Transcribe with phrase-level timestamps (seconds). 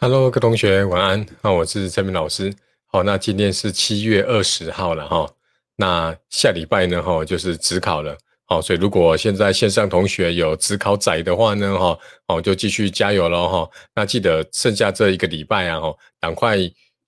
[0.00, 1.24] Hello，各位同学晚安。
[1.40, 2.52] 那我是陈明老师。
[2.86, 5.30] 好，那今天是七月二十号了哈。
[5.76, 8.18] 那下礼拜呢哈就是职考了。
[8.44, 11.96] 好，所以如果现在线上同学有职考仔的话呢哈，
[12.26, 13.70] 哦就继续加油喽哈。
[13.94, 16.58] 那记得剩下这一个礼拜啊哈，赶快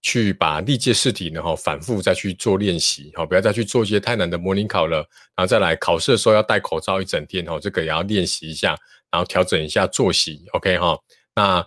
[0.00, 3.10] 去把历届试题呢哈反复再去做练习。
[3.16, 4.98] 好，不要再去做一些太难的模拟考了。
[5.34, 8.78] 然后再来考试的时候要戴口罩一整天哈，这个也要练习一下，
[9.10, 10.44] 然后调整一下作息。
[10.52, 10.96] OK 哈，
[11.34, 11.66] 那。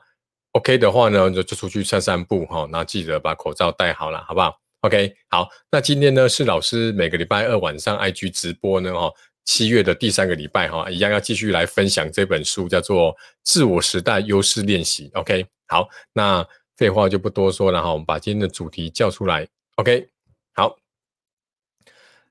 [0.53, 9.11] OK 的话呢，就就出去散散步哈，那记得把口罩戴好了，好不好？OK，好，那今天呢是老师每个礼拜二晚上 IG 直播呢哈，
[9.45, 15.09] 七月的第三个礼拜哈，一样要继续来分享这本书，叫做《自我时代优势练习》。
[15.19, 16.45] OK，好，那
[16.77, 19.47] 废话就不多说了哈，我们把今天的主题叫出来。
[19.75, 20.09] OK，
[20.55, 20.75] 好，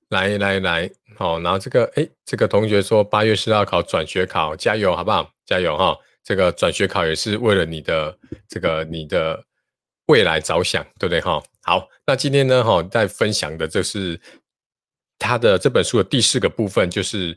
[0.09, 5.30] 来来来，好，然后这个哎，这个同学说八月十号考转学考，加油，好不好？
[5.46, 5.96] 加油哈！
[6.28, 9.42] 这个转学考也是为了你的这个你的
[10.09, 11.43] 未来着想，对不对哈？
[11.62, 14.21] 好，那今天呢哈，在分享的这是
[15.18, 17.34] 他的这本书的第四个部分，就是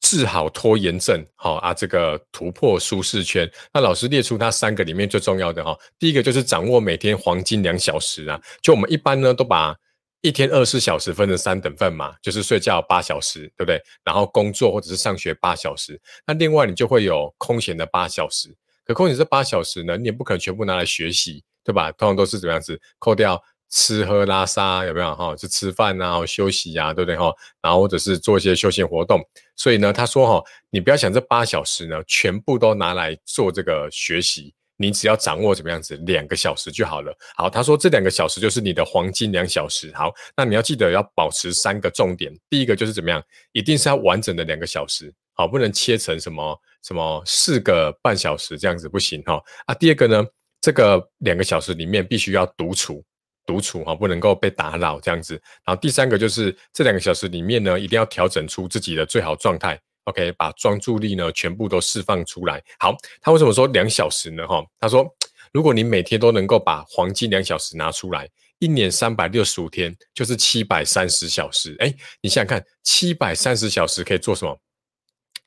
[0.00, 3.46] 治好拖延症，好啊，这个突破舒适圈。
[3.74, 9.76] 那老师列出他三个里面最重要的哈，第一个就是掌握每天黄金两小时啊，就我们一般呢都把。
[10.24, 13.78] 一天二十四小时分成三等份嘛，就是睡觉八小时，对不对？
[14.02, 18.48] 然后工作或者是上学八小时，那另外你就会有空闲的八小时。
[18.86, 21.92] 可空闲这八小时呢，你也不可能全部拿来学习，对吧？
[21.92, 22.80] 通常都是怎么样子？
[22.98, 25.36] 扣掉吃喝拉撒，有没有哈？
[25.36, 27.30] 就吃饭啊，休息呀，对不对哈？
[27.60, 29.20] 然后或者是做一些休闲活动。
[29.56, 34.54] 所以呢，他说哈，你不要想这八小时呢，全部都拿来做这个学习。
[34.76, 37.16] 你只要掌握怎么样子，两个小时就好了。
[37.36, 39.92] 好，他说这两个小时就是你的黄金两小时。
[39.94, 42.32] 好，那你要记得要保持三个重点。
[42.50, 49.40] 第一个就是怎么样，一定是要完整的两个小时，好，不能切成什么什么四个半小时这样子不行哈。
[49.66, 50.24] 啊，第二个呢，
[50.60, 53.04] 这个两个小时里面必须要独处，
[53.46, 55.34] 独处哈，不能够被打扰这样子。
[55.64, 59.80] 然后第三个就是这两个小时里面呢，一定要调整出自己的最好状态。
[60.04, 62.62] OK，把专注力呢全部都释放出来。
[62.78, 64.46] 好，他为什么说两小时呢？
[64.46, 65.06] 哈，他说，
[65.52, 68.28] 如果你每天都能够把黄金两小时拿出来，
[68.58, 71.74] 一年三百六十五天就是七百三十小时。
[71.78, 74.58] 哎，你想想看，七百三十小时可以做什么？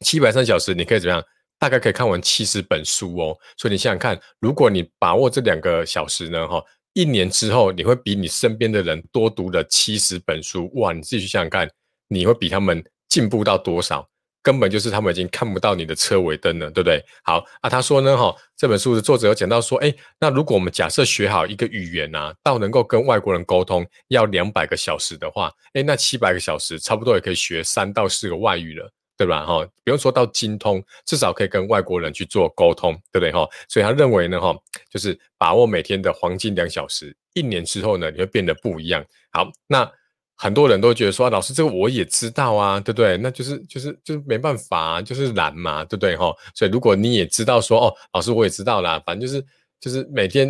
[0.01, 1.23] 七百三小时你可以怎么样？
[1.59, 3.37] 大概可以看完七十本书哦。
[3.57, 6.63] 所以你想想看，如果你把握这两个小时呢，哈，
[6.93, 10.71] 一年之后你会比你身边的人多读了七十本书。
[10.75, 11.69] 哇，你自己去想想看，
[12.07, 14.07] 你会比他们进步到多少？
[14.47, 17.03] 根本就是他们已经看不到你的车尾灯了，对不对？
[17.21, 29.45] 好啊，他说呢，哈，这本书的作者有讲到说，哎，那如果我们假设学好一个语言啊，到能够跟外国人沟通要两百个小时的话，哎，那七百个小时差不多也可以学三到四个外语了，对吧？
[29.45, 33.33] 哈，不用说到精通，至少可以跟外国人去做沟通，对不对？
[33.33, 34.55] 哈，所以他认为呢，哈，
[34.89, 39.05] 就是把握每天的黄金两小时，一年之后呢，你会变得不一样。
[39.33, 39.91] 好，那。
[40.37, 43.17] 很多人都觉得说，老师这个我也知道啊，对不对？
[43.17, 46.31] 那就是就是就是没办法，就是懒嘛，对不对哈？
[46.53, 49.43] 所以如果你也知道说，哦，老师我也知道啦，反正就是
[49.79, 50.47] 就是每天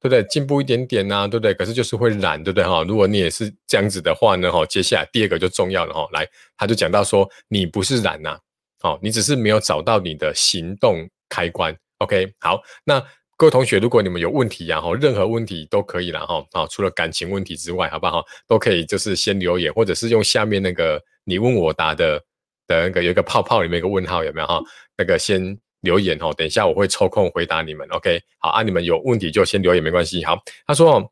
[0.00, 1.54] 对不对进步一点点呐，对不对？
[1.54, 2.82] 可是就是会懒，对不对哈？
[2.82, 8.36] 如果你也是这样子的话呢，哈，接下来第二个就重要了哈，来，他就讲到说，你不是懒呐，
[8.80, 12.34] 好，你只是没有找到你的行动开关，OK？
[12.40, 13.00] 好，那。
[13.38, 18.24] 各位同学，如果你们有问题呀，哈，任何问题都可以了，哈，啊，除了感情问题之外，好不好？
[18.48, 22.18] 都可以，就是先留言，或者是用下面那个你问我答的
[22.66, 24.60] 的那个有一个泡泡里面一个问号，有没有哈？
[24.96, 28.20] 那个先留言哈，等一下我会抽空回答你们，OK？
[28.38, 30.24] 好啊，你们有问题就先留言没关系。
[30.24, 31.08] 好，他说，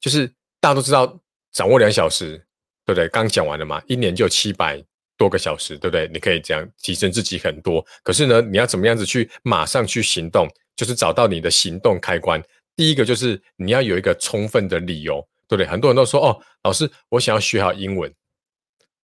[0.00, 0.26] 就是
[0.58, 1.20] 大家都知道
[1.52, 2.38] 掌握两小时，
[2.86, 3.06] 对不对？
[3.08, 4.82] 刚讲完了嘛，一年就七百
[5.16, 6.08] 多个小时，对不对？
[6.12, 7.84] 你可以这样提升自己很多。
[8.02, 10.48] 可是呢，你要怎么样子去马上去行动？
[10.76, 12.42] 就是找到你的行动开关。
[12.74, 15.66] 第一个就是你要有一个充分的理由，对不对？
[15.66, 18.12] 很多人都说哦，老师，我想要学好英文。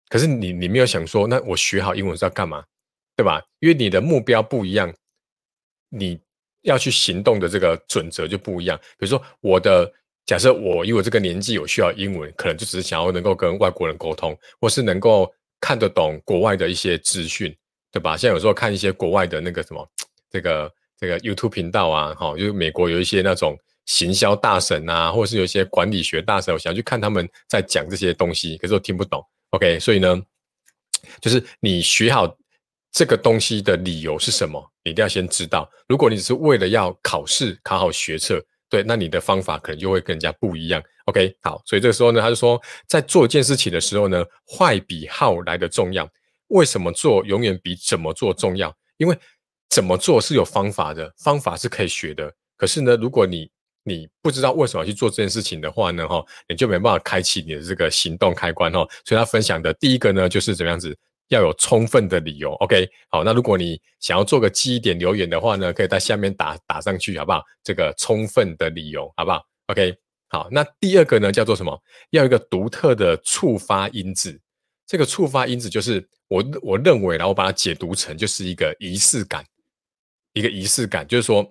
[0.08, 2.64] 可是你你没有想说，那我学好英文是要干嘛，
[3.16, 3.40] 对吧？
[3.60, 4.92] 因为你的目标不一样，
[5.88, 6.18] 你
[6.62, 8.76] 要去行动的这个准则就不一样。
[8.98, 9.88] 比如说，我的
[10.26, 17.54] 假设我因为这个年纪有需要英文，可能就只是想要能够跟外国人沟通，或是能够看得懂国外的一些资讯，
[17.92, 18.16] 对吧？
[18.16, 19.88] 像有时候看一些国外的那个什么
[20.30, 20.72] 这个。
[21.00, 29.24] 这个 YouTube 频道啊，哈，就是美国有一些那种行销大神啊，或者是有一些管理学大神，我想去看他们在讲这些东西，可是我听不懂。
[29.52, 30.22] OK，所以呢，
[31.18, 32.36] 就是你学好
[32.92, 35.66] 这个东西的理由是什么，你一定要先知道。
[35.88, 38.38] 如果你只是为了要考试考好学测，
[38.70, 40.82] 对，那你的方法可能就会更加不一样。
[41.06, 46.08] OK，好，所以这个时候呢，他就说，在做一件事情的时候呢，坏比好来的重要。
[46.46, 48.74] 为什么做永远比怎么做重要？
[48.96, 49.18] 因为
[49.68, 52.32] 怎么做是有方法的，方法是可以学的。
[52.56, 53.50] 可是呢，如果你
[53.82, 58.86] 你不知道为什么去做这件事情的话呢，哈，你就没办法开启你的这个行动开关，哈。
[59.04, 60.96] 所以他分享的第一个呢，就是怎么样子
[61.30, 67.42] 要有充分的理由，OK，好，那如果你想要做个记忆点留言的话呢，可以在下面打打上去，好不好？
[67.64, 69.96] 这个充分的理由，好不好？OK，
[70.28, 71.76] 好，那第二个呢，叫做什么？
[72.10, 74.38] 要一个独特的触发因子。
[74.86, 79.44] 这个触发因子就是我我认为，然后把它解读成就是一个仪式感，
[80.34, 81.50] 一个仪式感，就是说。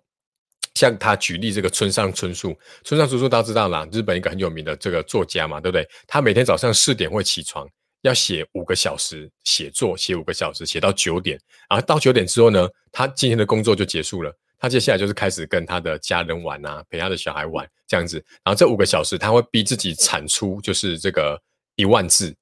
[0.76, 5.86] 像他举例这个村上春树，村上春树大家知道啦，日本一个很有名的这个作家嘛，对不对？
[6.08, 7.68] 他每天早上四点会起床，
[8.02, 14.36] 要写五个小时写作，写五个小时，写到九点，然后到九点之后呢，他今天的工作就结束了。
[14.58, 18.18] 他接下来就是开始跟他的家人玩啊，陪他的小孩玩这样子。
[18.44, 21.42] 然后这五个小时他会逼自己产出就是这个
[21.76, 22.36] 一万字，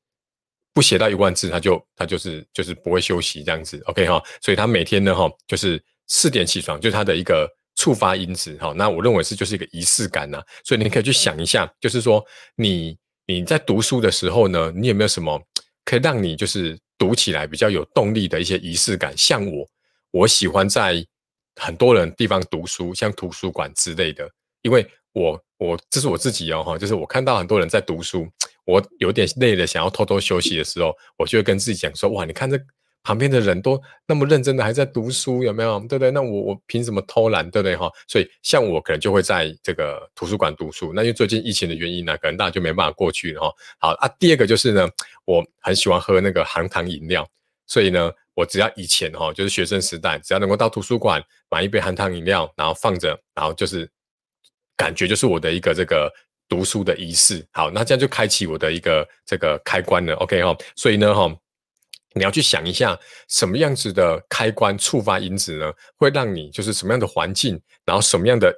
[0.73, 3.81] 不写到一万字他就他就是就是不会休息这样子。
[3.85, 7.47] OK 哈，所以他每天呢哈就是四点起床，就是他的一个。
[7.79, 12.25] 触发因子，哈，那我认为是就是一个仪式感呐，所以你可以去想一下，就是说
[12.55, 15.41] 你你在读书的时候呢，你有没有什么
[15.83, 19.15] 可以让你就是读起来比较有动力的一些仪式感？
[19.17, 19.69] 像我，
[20.11, 21.05] 我喜欢在
[21.55, 24.29] 很多人地方读书，像图书馆之类的，
[24.61, 28.27] 因为我我这是我自己哦哈，就是我看到很多人在读书，
[28.65, 32.57] 我有点累了，想要偷偷休息的时候，我就会跟自己讲说，哇，你看这。
[33.07, 35.79] 旁边的人都那么认真的还在读书，有没有？
[35.87, 36.11] 对不对？
[36.11, 37.49] 那我我凭什么偷懒？
[37.49, 37.73] 对不对？
[37.73, 40.91] 哈，所以像我可能就会在这个图书馆读书。
[40.93, 43.53] 那因为最近疫情的原因呢，可能大家就没办法过去了哈。
[43.79, 44.89] 好啊，第二个就是呢，
[45.23, 47.25] 我很喜欢喝那个含糖饮料，
[47.65, 53.89] 所以呢，我只要以前哈，就是学生时代，只要能够到图书馆买一杯含糖饮料，然后放着，然后就是
[54.75, 56.11] 感觉就是我的一个这个
[56.49, 57.47] 读书的仪式。
[57.53, 60.13] 好，那这样就开启我的一个这个开关了。
[60.15, 61.33] OK 哈，所以呢哈。
[62.17, 62.97] 你要去想一下，
[63.27, 65.71] 什么样子的开关触发因子呢？
[65.97, 68.53] 会让你就是什么样的环境，然后什么样的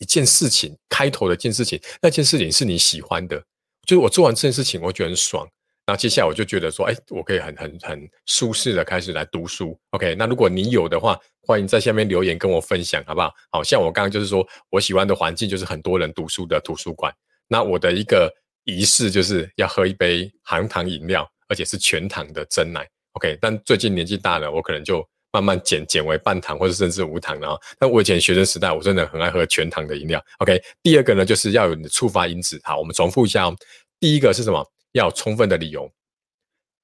[0.00, 3.38] 一件事情开头的一件事情，那件事情是你喜欢的，
[3.86, 5.46] 就是我做完这件事情，我觉得很爽。
[5.84, 9.78] 然后接下来我就觉得说，哎，我可以很很很舒适的开始来读书。
[9.90, 13.32] OK，那如果你有的话，欢迎在下面留言跟我分享，好不好？
[13.50, 17.14] 好像我刚刚就是说我喜欢的环境就是很多人读书的图书馆。
[17.46, 18.28] 那我的一个
[18.64, 21.24] 仪式就是要喝一杯含糖饮料。
[21.48, 23.38] 而且是全糖的真奶，OK。
[23.40, 27.60] 但最近年纪大了，我可能就慢慢减减为半糖或者甚至无糖了。
[27.78, 30.60] 但我以前学生时代，我真的很爱喝全糖的饮料，OK。
[30.82, 32.60] 第二个呢，就是要有你的触发因子。
[32.64, 33.56] 好，我们重复一下哦。
[33.98, 34.64] 第一个是什么？
[34.92, 35.90] 要有充分的理由。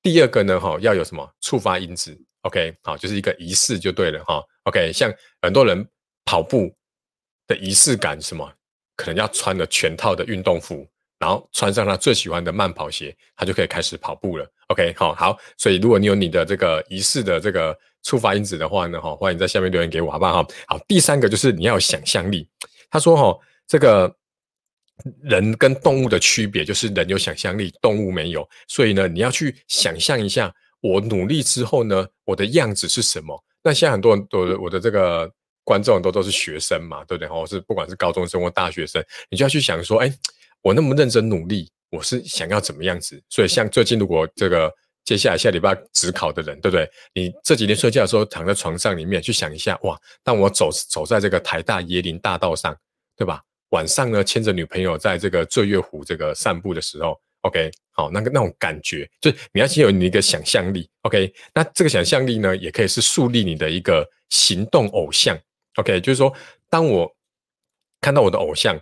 [0.03, 4.43] 第二个呢，哈，要有什么触发因子？OK，好，就是一个仪式就对了哈。
[4.65, 5.87] OK，像很多人
[6.25, 6.75] 跑步
[7.47, 8.53] 的仪式感，什么？
[8.95, 10.87] 可能要穿了全套的运动服。
[11.23, 14.45] 然后穿上他最喜欢的慢跑鞋，他就可以开始跑步了。
[14.67, 20.45] OK，好好，所以如果你有你的这个仪式的这个触发因子的话呢，哈，欢迎在下面留言给我，好不好？
[20.67, 22.49] 好，第三个就是你要有想象力。
[22.91, 23.39] 他说，哈，
[23.69, 24.13] 这个
[25.23, 28.45] 人跟动物的区别就是人有想象力，动物没有。
[28.67, 33.41] 所以呢，你要去想象一下，我努力之后呢，我的样子是什么？
[33.63, 35.31] 那现在很多人都我的这个
[35.63, 37.29] 观众都都是学生嘛，对不对？
[37.29, 40.13] 或是不管是高中生或大学生，你就要去想说，哎。
[40.63, 43.21] 我那么认真努力，我是想要怎么样子？
[43.29, 44.73] 所以像最近如果这个
[45.05, 46.89] 接下来下礼拜只考的人，对不对？
[47.13, 50.01] 你这几天睡觉的时候躺在床上里面去想一下，哇！
[50.23, 52.77] 当我走走在这个台大椰林大道上，
[53.17, 53.43] 对吧？
[53.71, 61.35] 晚上呢牵着女朋友在这个醉月湖这个散步的时候，OK，好，那个那种感觉，就是你要先有你一个想象力，OK。
[61.53, 65.37] 那这个想象力呢，也可以是树立你的一个行动偶像
[65.75, 66.01] ，OK。
[66.01, 66.33] 就是说，
[66.71, 67.13] 当我
[68.01, 68.81] 看到我的偶像。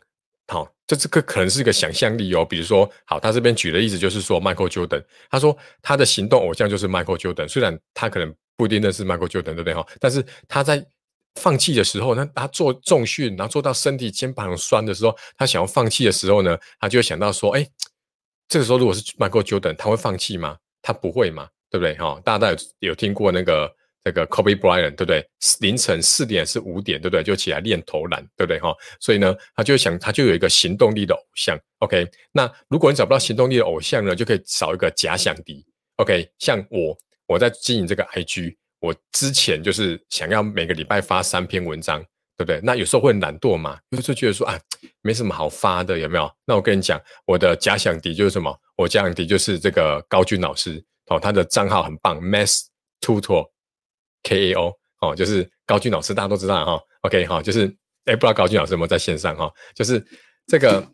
[0.50, 2.44] 好，这这个可能是一个想象力哦。
[2.44, 7.46] 比如说，好，他这边举的例子就是说，Michael Jordan，他说他的行动偶像就是 Michael Jordan。
[7.46, 9.86] 虽然他可能不一定认识 Michael Jordan，对不对哈？
[10.00, 10.84] 但是他在
[11.36, 17.64] 放弃的时候，那他做重训，然后做到身体肩膀酸的时候，他想要放弃的时候呢，他就会想到说，哎，
[18.48, 20.56] 这个时候如果是 Michael Jordan，他会放弃吗？
[20.82, 22.20] 他不会嘛，对不对哈？
[22.24, 23.72] 大家有有听过那个？
[24.02, 25.26] 这个 Kobe Bryant 对不对？
[25.60, 27.22] 凌晨四点是五点对不对？
[27.22, 28.74] 就起来练投篮对不对哈？
[29.00, 31.58] 所以呢，他就想他就有一个行动力的偶像。
[31.80, 35.64] OK，那如果你找不到行动力的偶像呢，就可以找一个假想敌。
[35.96, 42.00] OK，像我我在经营这个 IG，我之前就是想要每个礼拜发三篇文章，
[42.38, 42.58] 对不对？
[42.62, 44.58] 那有时候会懒惰嘛，有时候觉得说啊，
[45.02, 46.30] 没什么好发的，有没有？
[46.46, 48.54] 那我跟你讲，我的假想敌就是什么？
[48.76, 52.64] 我假想敌就是这个高军老师哦，他的账号很棒，Mass
[53.02, 53.46] Tutor。
[54.22, 56.82] K A O 哦，就是高俊老师，大家都知道哈。
[57.02, 57.66] OK 哈，就是
[58.04, 59.50] 哎，不知道高俊老师有没有在线上哈？
[59.74, 60.04] 就是
[60.46, 60.86] 这个，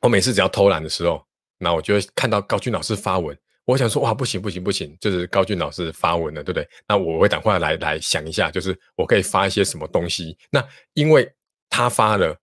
[0.00, 1.22] 我每次只要偷懒的时候，
[1.58, 6.68] 那我就会看到高俊老师发文，我想说哇，不行不行不行，就是高俊老师发文了，对不对？
[6.88, 10.36] 那我会赶快来来想一下，就是我可以发一些什么东西。
[10.50, 11.30] 那因为
[11.68, 12.34] 他发了，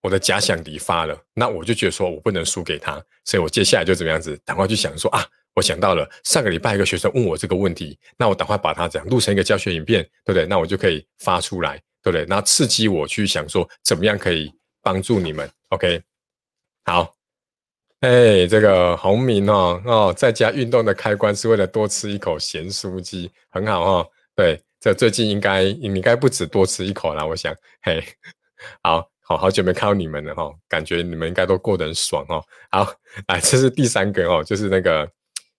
[0.00, 5.26] 我的假想敌发了，那我就觉得说我不能输给他，所以我接下来就怎么样子，赶快去想说啊，
[5.58, 10.46] 我想到了上个礼拜一个学生问我这个问题，那我赶快把它这样录成一个教学影片，对不对？
[10.46, 12.24] 那我就可以发出来，对不对？
[12.26, 16.00] 那刺激我去想说怎么样可以帮助你们，OK？
[16.84, 17.12] 好，
[18.02, 24.62] 哎，这个洪明哦哦，在家运动的开关是为了多吃一口咸酥鸡，很好哦，对。
[24.80, 28.00] 这最近应该应该不止多吃一口啦，我想，嘿，
[28.80, 32.40] 好好好久没看到你们了哈，感觉你们应该都过得很爽哦。
[32.70, 32.88] 好，
[33.26, 35.04] 来，这是第三个哦，就是那个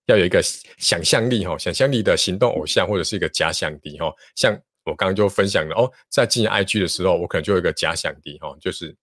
[0.10, 0.42] 要有一个
[0.80, 4.12] 想象力哈，想象力的行动偶像或者是一个假想敌哈。
[4.36, 8.96] 像我刚刚就分享了哦，在进 IG 的时候，我可能就有一个假想敌哈，就是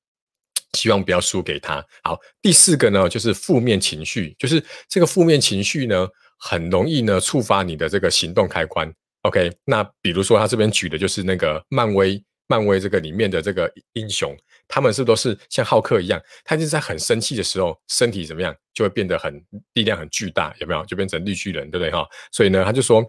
[0.72, 1.84] 希望不要输给他。
[2.02, 6.08] 好，第四个呢，就是负面情绪，就是这个负面情绪呢，
[6.38, 8.92] 很容易呢触发你的这个行动开关。
[9.22, 14.36] OK，那比如说他这边举的就是那个漫威，漫威这个里面的这个英雄，
[14.68, 16.20] 他们是不是都是像浩克一样？
[16.44, 19.40] 他就是在很生气的时候，身体怎么样就会变得很
[19.74, 20.84] 力量很巨大，有没有？
[20.86, 22.06] 就变成绿巨人，对不对哈？
[22.32, 23.04] 所以呢，他就说，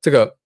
[0.00, 0.36] 这个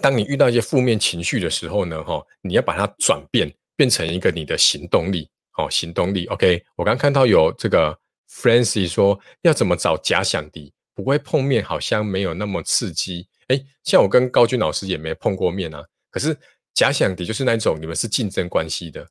[0.00, 6.26] 当你遇到一些负面情绪的时候呢，哈，你要把它转变变成一个你的行动力，哦，行动力。
[6.26, 7.96] OK，我刚看到有这个
[8.30, 13.28] Francis 说要怎么找假想敌，不会碰面，好像没有那么刺激。
[13.48, 15.84] 哎，像我跟高军老师也没碰过面啊。
[16.10, 16.36] 可是
[16.72, 19.06] 假想敌就是那种你们是竞争关系的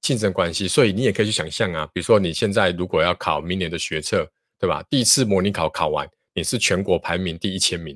[0.00, 1.86] 竞争关系，所以你也可以去想象啊。
[1.92, 4.82] 比如说你现在如果要考明年的学测，对吧？
[4.90, 7.94] 第一次模拟考考完，你是全国排名第一千名，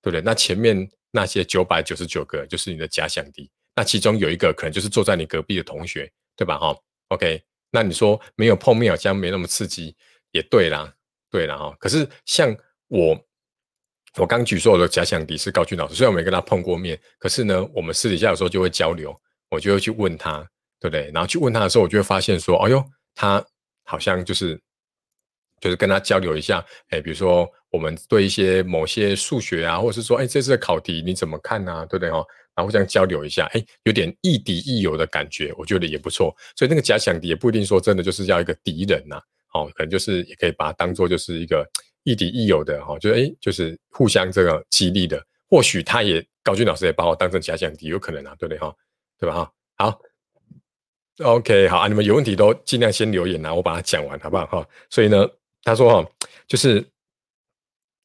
[0.00, 0.20] 对不对？
[0.20, 6.58] 那前面那些九百九十九个就是你的假想敌，那其中有一个可能就是坐在你隔壁的同学，对吧？
[6.58, 6.76] 哈
[7.08, 9.94] ，OK，那你说没有碰面好像没那么刺激，
[10.32, 10.92] 也对啦，
[11.30, 11.76] 对啦哈。
[11.78, 12.56] 可是像
[12.88, 13.18] 我。
[14.18, 19.18] 我刚举说我的假想敌是高俊老师，虽然我没跟他碰过面，可是呢，我们私底下有时候就会交流，
[19.48, 20.46] 我就会去问他，
[20.82, 21.08] 对不对？
[21.14, 22.84] 然后去问他的时候，我就会发现说，哎呦，
[23.14, 23.42] 他
[23.84, 24.60] 好像就是
[25.60, 31.86] 就是跟他交流一下，哎，比如说我们对一些某些数学啊，或者是说，哎，这次的考题你怎么看呢？
[31.88, 32.24] 对不对哈？
[32.56, 36.34] 然后这样交流一下，哎，有点亦敌亦友的感觉，我觉得也不错。
[36.56, 39.20] 所以那个假想敌也不一定说真的就是要一个敌人呐，
[39.54, 41.64] 哦，可能就是也可以把它当做就是一个。
[42.04, 45.24] 亦敌亦友的哈，就哎，就是互相这个激励的。
[45.48, 48.74] 或许他也高俊老师也把我当成假想敌，有可能啊，对不对哈？
[49.20, 49.52] 对吧哈？
[49.76, 50.00] 好
[51.18, 54.68] ，OK，好啊，你们有问题都尽量先留言啊，我把它讲完好不好哈？
[54.90, 55.28] 所以呢，
[55.62, 56.10] 他说哈，
[56.46, 56.84] 就是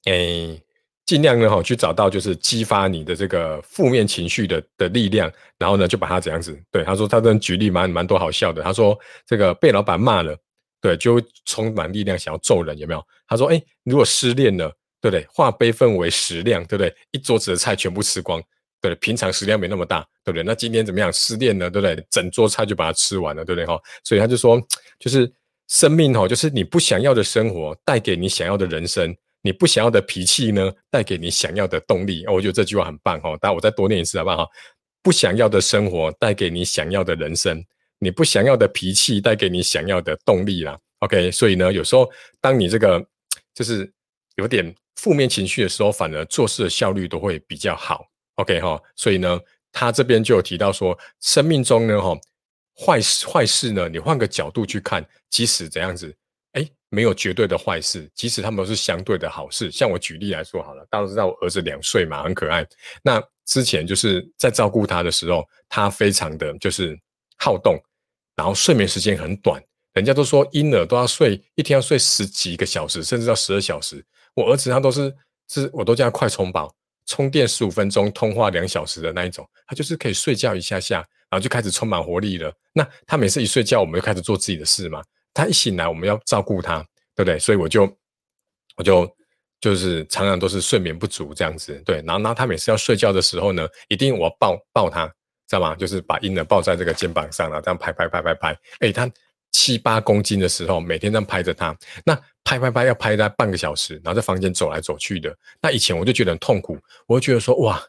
[0.06, 0.62] 哎，
[1.06, 6.58] 尽量呢哈，去找到就是激发你的这个负面情绪的的力量，然后呢，就把它怎样子？
[6.72, 8.62] 对，他说他这举例蛮蛮多好笑的。
[8.62, 10.38] 他说这个被老板骂了。
[10.80, 13.04] 对，就充满力量想要揍人，有没有？
[13.28, 14.70] 他说：“哎，如果失恋了，
[15.02, 15.26] 对不对？
[15.28, 16.96] 化悲愤为食量，对不对？
[17.10, 18.40] 一桌子的菜全部吃光，
[18.82, 20.44] 对，平常食量没那么大，对不对？
[20.44, 21.12] 那今天怎么样？
[21.12, 22.06] 失恋了，对不对？
[22.10, 23.66] 整桌菜就把它吃完了，对不对？
[23.66, 24.62] 哈，所以他就说，
[25.00, 25.32] 就是
[25.68, 32.26] 生命哈，就是你不想要的生活带给你想要的人生，你不想要的脾气呢，带给你想要的动力。
[32.28, 34.48] 我觉得这句话很棒哈，但我再多念一次好不好？
[35.02, 37.64] 不想要的生活带给你想要的人生。”
[38.00, 41.32] 你不想要的脾气带给你想要的动力啦，OK？
[41.32, 42.08] 所以呢，有时候
[42.40, 43.04] 当你这个
[43.56, 43.92] 就是
[44.36, 48.06] 有点负面情绪的时候，反而做事的效率都会比较好
[48.38, 48.82] ，OK 哈？
[48.96, 49.40] 所以呢，
[49.72, 52.18] 他这边就有提到说，生命中呢，哈，
[52.76, 56.12] 坏事坏事呢，你换个角度去看，即使怎样子，
[56.54, 59.70] 哎，没有绝对的坏事，即使他们都是相对的好事。
[59.70, 62.66] 像我举例来说好了，大家都知道我儿子两岁嘛，很可爱。
[63.04, 66.98] 那之前就是在照顾他的时候，他非常的就是。
[67.40, 67.80] 好动，
[68.36, 69.62] 然后睡眠时间很短，
[69.94, 74.04] 人家都说婴儿都要睡一天要睡十几个小时，甚至到十二小时。
[74.34, 75.16] 我儿子他都是
[75.48, 76.74] 是，我都叫他快充饱，
[77.08, 80.98] 充电十五分钟，通话两小时的那一种，他就是可以睡觉一下下，
[81.30, 82.54] 然后就开始充满活力了。
[82.74, 85.02] 那他每次一睡觉，我们就开始做自己的事嘛。
[85.34, 86.78] 他一醒来，我们要照顾他，
[87.16, 87.40] 对不对？
[87.40, 87.84] 所以我就
[88.76, 89.10] 我就
[89.60, 92.04] 就是常常都是睡眠不足这样子，对。
[92.06, 95.12] 然后，然后他每次要睡觉的时候呢，一定我抱抱他。
[95.50, 95.74] 知道吗？
[95.76, 98.60] 就是把婴儿抱在这个肩膀上，然后这样拍拍拍拍拍。
[98.82, 99.10] 哎，他
[99.54, 101.74] 七八公斤的时候，每天这样拍着他，
[102.04, 102.14] 那
[102.48, 105.38] 拍拍拍要拍他半个小时，然后在房间走来走去的。
[105.62, 107.84] 那以前我就觉得很痛苦，我会觉得说哇，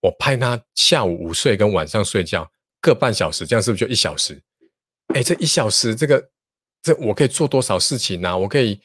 [0.00, 4.40] 我拍他下午午睡跟晚上睡觉各半小时，这样是不是就一小时？
[5.08, 6.26] 哎，这一小时，这个
[6.82, 8.38] 这我可以做多少事情呢？
[8.38, 8.80] 我可以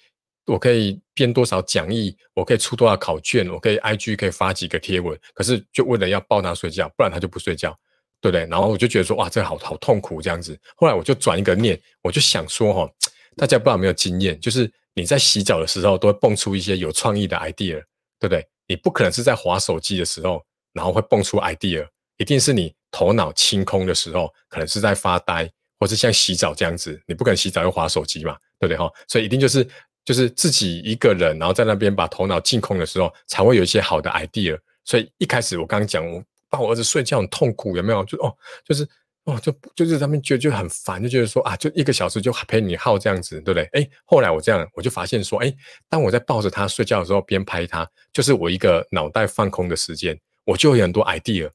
[0.46, 2.14] 我可以编多少讲义？
[2.34, 3.48] 我可以出多少考卷？
[3.48, 5.18] 我可以 IG 可以发几个贴文？
[5.34, 7.74] 可是就为了要抱他睡觉，不然他就不睡觉。
[8.20, 8.48] 对不对？
[8.48, 10.60] 然后我就觉得说，哇，这好好痛苦这样子。
[10.76, 12.92] 后来我就转一个念，我就想说，哈，
[13.36, 17.80] 大家不知道有没有经验，就是你在洗澡的时候，都会蹦出一些有创意的 idea，
[18.20, 18.44] 对不对？
[18.68, 21.88] 你不可能是在划手机的时候，然后会蹦出 idea，
[22.18, 25.48] 一定是你头脑清空的时候，可能是在发呆，
[25.80, 28.92] 或是像洗澡这样子，你不可能洗澡又划手机嘛，对不对哈？
[29.08, 29.64] 所以一定就是
[30.04, 34.60] 就是自己一个人，然后在那边把头脑净空的时候，才会有一些好的 idea。
[34.84, 38.04] 所以一开始我刚刚讲，我帮我儿子睡觉很痛苦，有没有？
[38.06, 38.36] 就哦，
[38.66, 38.84] 就是
[39.28, 43.64] 哦，就就是他们觉得就很烦，就觉得说啊，就一个小时就陪你耗这样子，对不对？
[43.74, 45.54] 哎，后来我这样，我就发现说，哎，
[45.90, 51.52] 当我在抱着他睡觉的时候，边拍他，就是我一个脑袋放空的时间，我就有很多 idea。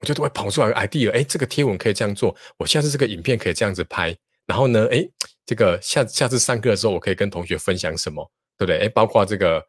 [0.00, 5.04] 我就都会跑出来 idea，哎，这个贴文可以这样做，我下次这个影片可以这样子拍，然后呢，哎，
[5.44, 8.24] 这个下下次上课的时候，我可以跟同学分享什么，
[8.56, 8.78] 对不对？
[8.78, 9.60] 哎，包括这个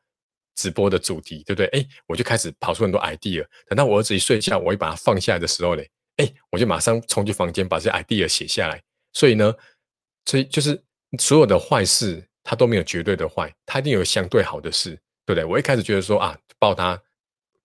[0.54, 1.66] 直播的主题，对不对？
[1.68, 3.44] 哎，我就开始跑出很多 idea。
[3.68, 5.90] 等到我儿子一睡觉，我一把它放下来的时候嘞，
[6.20, 8.82] 哎，我就马上冲去房间把这 idea 写下来。
[9.14, 9.54] 所以呢，
[10.26, 10.82] 所以就是
[11.18, 14.92] 所有的坏事，它都没有绝对的坏，它一定有相对好的事，
[15.26, 15.44] 对不对？
[15.44, 17.02] 我一开始觉得说啊，抱他。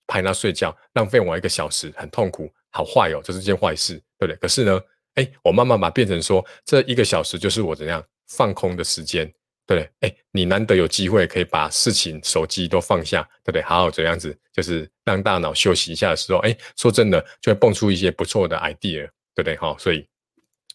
[0.07, 4.37] 拍他睡觉，浪费我一个小时，很痛苦，好坏哦，这是件坏事，对不对？
[4.37, 4.79] 可是呢，
[5.15, 9.33] 哎，我慢慢把变成说，这一个小时就是我怎样放空的时间，
[9.66, 9.90] 对不对？
[10.00, 13.62] 哎，你难得有机会可以把事情、手机都放下，对不对？
[13.62, 19.56] 好好这样子，就是让大脑休息一下的时候，哎，说真的，就会蹦出一些不错的 idea，对不对？
[19.56, 20.06] 哈，所以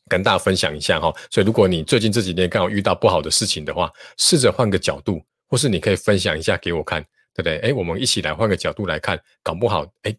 [0.08, 1.13] 跟大家分享一下哈。
[1.29, 7.05] 所以如果你最近这几天刚好遇到不好的事情的话，试着换个角度，或是你可以分享一下给我看。
[7.31, 7.60] 对不对？
[7.60, 10.13] 哎，我们一起来换个角度来看，搞不好哎，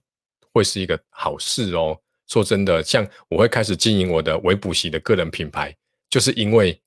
[0.54, 2.00] 会是一个好事哦。
[2.28, 5.76] 说真的，像我会开始经营我的微补习的个人品牌，
[6.08, 6.80] 就是因为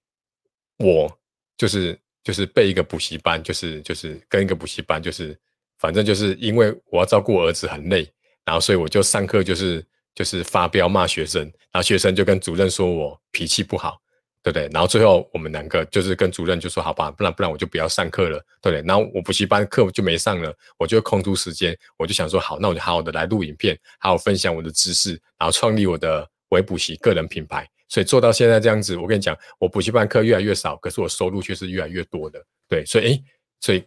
[0.78, 1.20] 我
[1.58, 5.38] 就是就是备一个补习班，就是就是跟一个补习班，就是
[5.80, 8.08] 反正就是因为我要照顾儿子很累，
[8.46, 11.42] 然后所以我就上课就是就是发飙骂学生，
[11.72, 14.00] 然后学生就跟主任说我脾气不好。
[14.46, 14.68] 对不对？
[14.74, 18.86] 然后最后我们两个就是跟主任就说好吧，不然不然我就不要上课了，对不对？
[18.86, 27.66] 然后我补习班课就没上了，我就空出时间，我就想说好，那我就好好的来录影片，好好分享我的知识，然后创立我的微补习个人品牌。
[27.94, 32.44] 所以做到现在这样子，我跟你讲，我补习班课越来越少，可是我收入却是越来越多的。
[32.68, 33.24] 对，所以哎，
[33.60, 33.86] 所以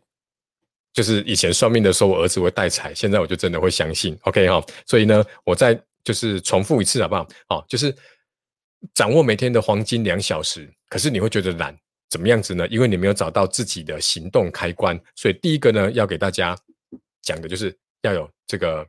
[0.92, 4.16] 就是以前算命的说我儿子会带财，现在我就真的会相信。
[4.22, 7.28] OK 哈，所以呢，我再就是重复一次好不好？
[7.48, 7.92] 好，就是。
[8.94, 11.76] 掌握每天的黄金两小时，可是你会觉得懒，
[12.10, 12.68] 怎么样子呢？
[12.68, 15.00] 因为你没有找到自己的行动开关。
[15.16, 16.56] 所以第一个呢，要给大家
[17.22, 18.86] 讲的就是要有这个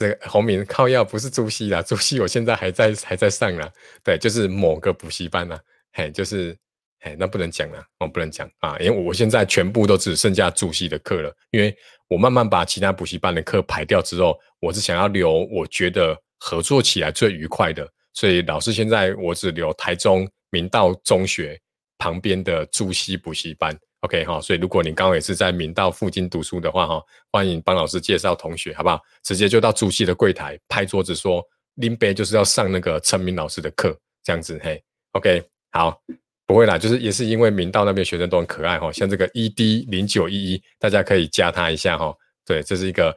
[0.00, 3.70] 这个红明靠药，不是朱熹啦，朱熹我现在还在还在上啦。
[4.02, 5.60] 对，就是某个补习班啦，
[5.92, 6.56] 嘿，就是
[7.00, 11.76] 嘿，那不能讲了，我不能讲啊，因为我现在全部都只剩下朱熹的课了，因为
[12.08, 17.86] 我慢慢把其他补习班的课排掉之后，我是想要留我觉得合作起来最愉快的。
[18.14, 21.60] 所以老师现在我只留台中明道中学
[21.98, 24.40] 旁边的朱熹补习班，OK 哈。
[24.40, 29.00] 所以如果你刚好也是在明道附近读书的话哈，欢迎帮老师介绍同学，好不好？
[29.22, 34.82] 直接就到朱熹的柜台拍桌子说林北就是要上那个陈明老师的课，这样子嘿
[35.12, 36.00] ，OK 好，
[36.46, 42.14] 不会啦，就是也是因为明道那边学生都很可爱哈，像这个 ED 零九一一，大家可以加他一下哈。
[42.44, 43.16] 对，这是一个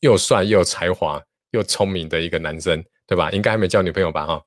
[0.00, 2.84] 又帅又有才华又聪明的一个男生。
[3.06, 3.30] 对吧？
[3.32, 4.24] 应该还没交女朋友吧？
[4.24, 4.42] 哈，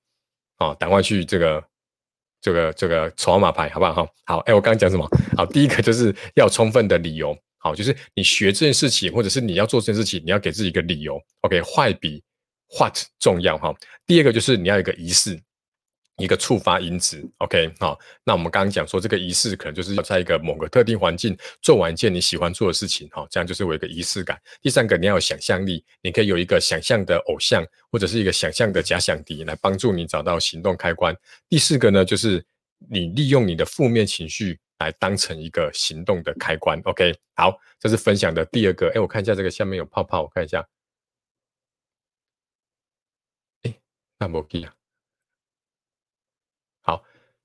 [0.58, 1.64] 哦，赶快去这个、
[2.42, 3.94] 这个、这个筹码牌，好不好？
[3.94, 4.38] 哈，好。
[4.40, 5.08] 哎，我刚刚讲什么？
[5.36, 7.38] 好，第一个就是要充分的理由。
[7.58, 11.20] 好，就是你学这件事情，或者是你要做这件事情，你要给自己一个理由。
[11.42, 12.24] OK，坏比
[12.78, 13.76] what 重要哈。
[14.06, 15.40] 第二个就是你要有一个仪式。
[16.18, 24.42] 一个触发因子，OK，好，那我们刚刚讲说这个仪式可能就是要在一个某个特定环境做完一件你喜欢做的事情，哈，这样就是有一个仪式感。
[24.60, 31.16] 第三个，你要有想象力，你可以有一个想象的偶像或者是一个想象的假想敌来帮助你找到行动开关。
[31.48, 32.44] 第四个呢，就是
[32.90, 38.90] 你利用你的负面情绪来当成一个行动的开关，OK，好，这是分享的第二个。
[38.96, 40.68] 哎，我看一下这个下面有泡泡，我看一下，
[43.62, 43.76] 哎，
[44.18, 44.77] 那没记啊。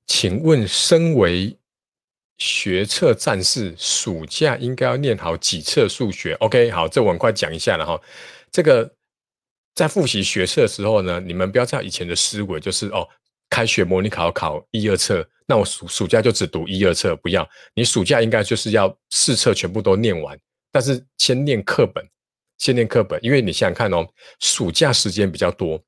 [0.07, 1.57] 请问，身为
[2.39, 8.01] 学测战士，暑假应该要念好几册数学？OK，好，这我很快讲一下了哈。
[8.51, 8.93] 这个
[9.75, 13.09] 在复习学测的时候呢，你们不要照以前的思维，就是哦，
[13.49, 17.49] 开学模拟考考一二册，那我暑暑假就只读一二册，不要。
[17.75, 20.39] 你暑假应该就是要四册全部都念完，
[20.71, 22.05] 但是先念课本，
[22.59, 24.07] 先念课本，因为你想想看哦，
[24.41, 25.83] 暑假时间比较多，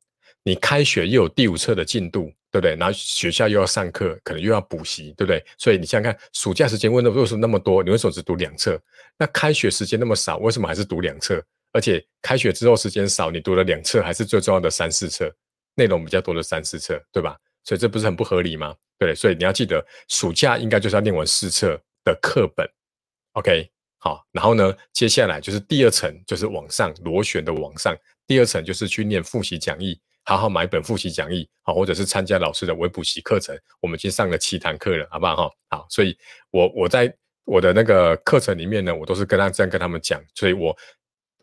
[0.45, 2.33] 你开学又有第五册的进度。
[2.55, 2.77] 对不对？
[2.77, 5.45] 然后学校又要上课，可能又要补习，对不对？
[5.59, 7.83] 所以你想想看，暑假时间问的为什么那么多？
[7.83, 8.81] 你为什么只读两册？
[9.19, 11.45] 那开学时间那么少，为什么还是读两册？
[11.73, 15.29] 而且开学之后时间少，你读了两册，还是最重要的三四册，
[15.75, 17.37] 内容比较多的三四册，对吧？
[17.65, 18.73] 所以这不是很不合理吗？
[19.01, 22.65] 对，所以你要记得，暑假应该就是要念完四册的课本。
[23.33, 27.97] OK，好，然后呢，接下来就是第二层，就是往上螺旋的往上，
[28.29, 30.01] 第二层就是去念复习讲义。
[30.25, 33.57] 好好买本复习讲义，好，或者是参加老师的微补习课程。
[33.81, 35.51] 我们已经上了七堂课了，好不好？
[35.69, 36.17] 好，所以
[36.51, 40.23] 我我在我的那个课程里面呢，我都是跟他这样跟他们讲。
[40.35, 40.75] 所以我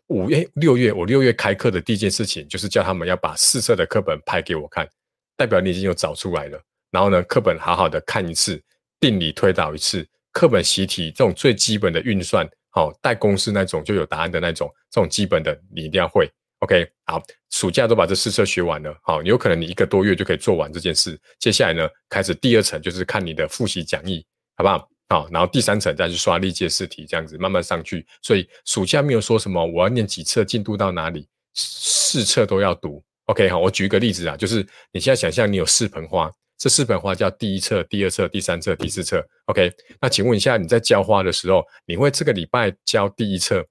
[0.08, 4.88] 五月六月我六月开课的第一件事情，就是叫他们要把试册的课本拍给我看，
[5.36, 6.60] 代表你已经有找出来了。
[6.90, 8.60] 然后呢，课本好好的看一次，
[8.98, 12.48] 定理推导一次，课本习题这种最基本的运算。
[12.70, 16.28] 好，带公式那种就有答案的那种，这种基本的你一定要会。
[16.62, 17.20] OK，好，
[17.50, 21.20] 暑假都把这四册学完了，好，有可能你一个多月就可以做完这件事。
[21.40, 24.24] 接下来呢，开始第二层就是看你的复习讲义，
[24.56, 24.88] 好不好？
[25.08, 28.06] 好，然后第三层再去刷历届试题，这样子慢慢上去。
[28.22, 33.02] 所以暑假没有说什么我要念几册，进度到哪里，四册都要读。
[33.24, 36.32] OK，好，我举一个例子啊，就是你现在想象你有四盆花。
[36.58, 39.26] 这四盆花叫第一册、第二册、第三册、第四册。
[39.46, 43.66] OK，那请问一下，你在浇花的时候，你会这个礼拜浇第一册，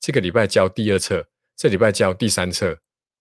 [0.00, 1.24] 这个礼拜浇第二册，
[1.56, 2.74] 这礼拜教第三册，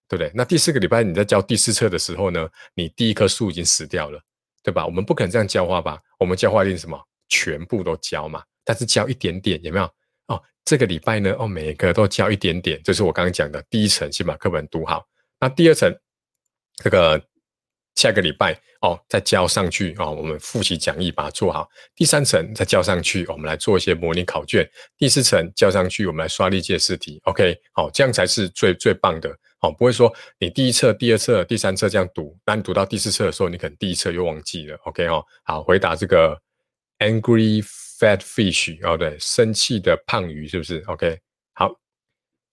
[0.08, 0.32] 对不对？
[0.34, 4.20] 那第四个礼拜你在教第四册的时候呢，你第一棵树已经死掉了，
[4.64, 4.86] 对吧？
[4.86, 6.00] 我们不可能这样教花吧？
[6.18, 7.00] 我们教花一定什么？
[7.30, 8.44] 全部都教嘛？
[8.64, 9.86] 但是教一点点，有没有？
[10.28, 15.06] 哦，这个礼拜呢，哦，每一个都教一点点，就是我刚刚讲的第一层，先把课本读好。
[15.40, 15.96] 那第二层，
[16.84, 17.22] 这个。
[17.96, 21.70] 下个礼拜哦，再交上去哦，我们复习讲义把它做好。
[21.96, 24.68] 第三层再交上去，我们来做一些模拟考卷。
[24.98, 27.20] 第四层交上去，我们来刷历届试题。
[27.26, 29.30] OK，好，这样才是最最棒的。
[29.60, 34.76] 哦，不会说你第一册、第二册、第三册这样读，但读到第四册的时候，你可能第一册又忘记了。
[34.86, 36.36] OK 哦，好，回答这个
[36.98, 41.20] angry fat fish 哦，对，生气的胖鱼是不是？OK，
[41.54, 41.68] 好。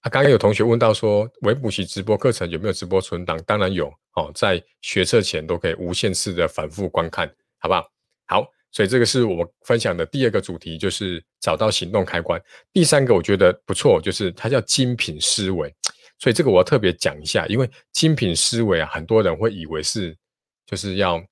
[0.01, 3.43] 啊，刚刚有同学问到说，微补习直播课程有没有直播存档？
[3.45, 7.89] 当然有哦，在学测前都可以无限次的反复观看，好不好？
[8.27, 12.43] 好，所以这个是我分享的第二个主题，就是找到行动开关。
[12.73, 15.73] 第三个我觉得不错，就是它叫精品思维，
[16.19, 20.17] 所以这个我要特别讲一下，因为精品思维啊，很多人会以为是
[20.67, 21.25] 就是要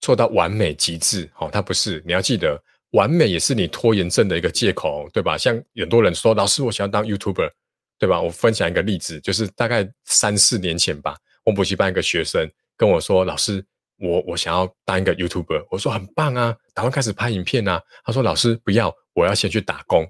[0.00, 2.02] 做到完美极致，哦，它不是。
[2.06, 2.58] 你要记得，
[2.92, 5.36] 完美也是你拖延症的一个借口，对吧？
[5.36, 7.50] 像很多人说，老师，我想要当 YouTuber。
[7.98, 8.20] 对吧？
[8.20, 13.64] 我分享一个例子，就是大概三四年前吧，我补习班一个学生跟我说：“老师，
[13.98, 20.04] 我我想要当一个 YouTuber。”我说：“很棒啊，打算开始拍影片啊。”他说：“老师不要，我要先去打工。”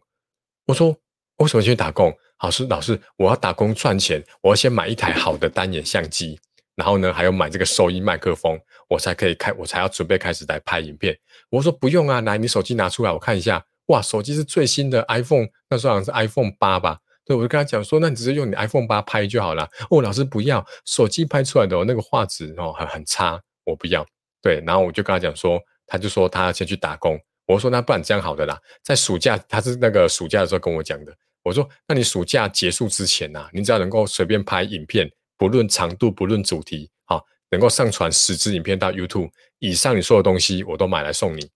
[0.66, 0.96] 我说
[1.36, 2.10] ：“为什么去打工？”
[2.42, 6.40] 老师，老师，我要打工赚钱，我要先买一台好的单眼相机，
[6.74, 11.14] 然后呢，还要买这个收音麦克风，我才可以开，我才要准备开始来拍影片。
[11.50, 13.62] 我说：“不用啊，来，你手机拿出来，我看一下。
[13.88, 19.68] 哇，手机是最新的 iPhone，那时候好像是 iPhone 八吧。”对，我就跟他讲说，那你直接用你 iPhone 八拍就好了。
[19.90, 24.06] 哦，老师不要，手机拍出来的那个画质哦很很差，我不要。
[24.40, 27.18] 对，然后我就跟他讲说，他就说他要先去打工。
[27.44, 31.12] 我说那不然这样好的啦，在暑假他是那个暑假的时候跟我讲的。
[31.42, 41.50] 我说那你暑假结束之前呐，你只要能够随便拍影片，不论长度，不论主题，好，能够上传十支影片到 YouTube 以上，你说的东西我都买来送你。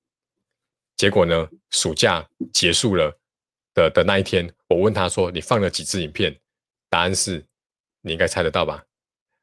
[0.96, 3.19] 结果呢，暑假结束了。
[3.80, 6.36] 的的那一天，我问他说：“你放了几支影片？”
[6.90, 7.44] 答案是，
[8.02, 8.84] 你应该猜得到吧？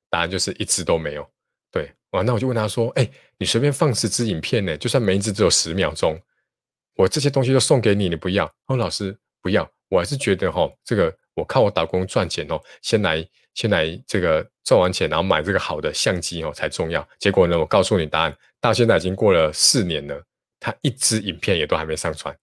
[0.10, 1.28] 答案就是一支都没有。
[1.72, 4.78] 对，哇，那我就问他说：“哎，你随便放十支影片呢？
[4.78, 6.20] 就算每一支只有十秒钟，
[6.96, 17.08] 我这些东西都送给你，你不要？”哦，老师不要，我还是觉得哈，这个我靠我打工赚钱哦，先来先来这个赚完钱，然后买这个好的相机哦才重要。
[17.18, 20.24] 结果呢，我告诉你答案，到现在已经过了四年了，
[20.60, 22.38] 他一支影片也都还没上传。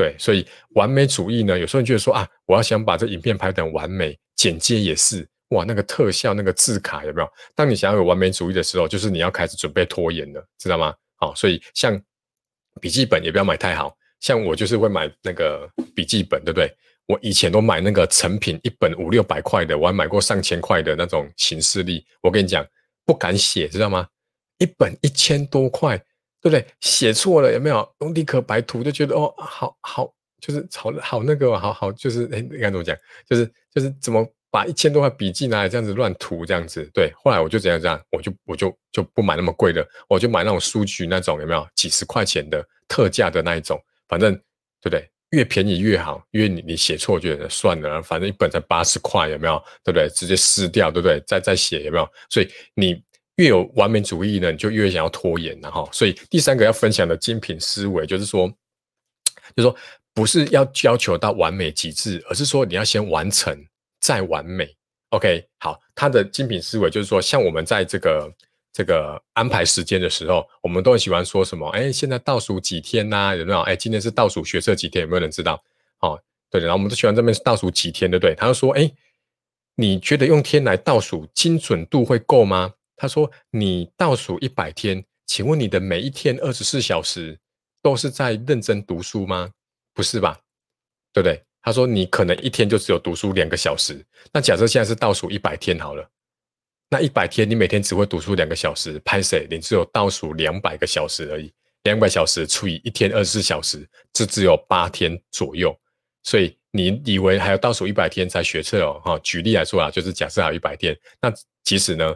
[0.00, 7.28] 对，所以完美主义呢，有时候你觉得说啊，我要想把这影片拍得完美，剪接也是哇，那个特效、那个字卡有没有？
[7.54, 10.94] 当你想要有完美主义的时候，就是你要开始准备拖延了，知道吗？
[11.16, 12.00] 好，所以像
[12.80, 16.74] 笔记本也不要买太好，像我就是会买那个笔记本，对不对？
[17.04, 22.66] 我以前都买那个成品一本五六百块的，我还买过上千块的那种形式力，我跟你讲，
[23.04, 24.08] 不敢写，知道吗？
[24.56, 26.02] 一本一千多块。
[26.42, 26.66] 对不对？
[26.80, 27.86] 写错了有没有？
[28.00, 32.96] 用立刻白涂就觉得哦，好好，就是好好那个，好好就是哎，应该怎么讲？
[33.28, 36.88] 就是就是怎么把一千多块笔记拿来这样子乱涂这样子？
[36.94, 41.66] 对，后来我就怎样这样，我就我就就不买那么贵的，我就买那种书局那种有没有？
[41.74, 44.34] 几十块钱的特价的那一种，反正
[44.80, 45.06] 对不对？
[45.32, 49.62] 越便宜越好，因为你你写错就算了，反正一本才八十块有没有？
[49.84, 50.08] 对不对？
[50.08, 51.22] 直接撕掉对不对？
[51.26, 52.08] 再再写有没有？
[52.30, 53.02] 所以你。
[53.40, 58.46] 越有完美主义呢，你就越想要拖延，然后，所以第三个要分享的精品思维，就是说，
[59.56, 59.74] 就是说，
[60.12, 63.58] 不是要要求到完美极致，而是说你要先完成
[63.98, 64.68] 再完美。
[65.08, 68.30] OK，好，他的精品思维就是说，像我们在这个
[68.74, 71.66] 这个安排时间的时候，我们都很喜欢说什么？
[71.70, 73.34] 哎，现在倒数几天呐？
[73.34, 73.60] 有没有？
[73.60, 75.00] 哎，今天是倒数学测几天？
[75.00, 75.58] 有没有人知道？
[76.00, 78.34] 哦，对，然后我们都喜欢这边倒数几天，对不对？
[78.34, 78.92] 他就说，哎，
[79.76, 82.74] 你觉得用天来倒数精准度会够吗？
[83.00, 87.38] 他说你倒数一百天，请问你的每一天二十四小时
[87.80, 89.50] 都是在认真读书吗？
[89.94, 90.38] 不是吧？
[91.10, 91.42] 对不对？
[91.62, 94.04] 他说你可能一天就只有读书两个小时。
[94.30, 96.06] 那假设现在是倒数一百天好了，
[96.90, 99.46] 那一百天你每天只会读书两个小时，拍谁？
[99.50, 101.50] 你只有倒数两百个小时而已。
[101.84, 105.74] 两百小时除以一天二十四小时，这只有八天左右。
[106.22, 109.00] 所以你以为还要倒数一百天才学测哦？
[109.02, 111.32] 哈，举例来说啊，就是假设还有一百天，那
[111.64, 112.14] 即使呢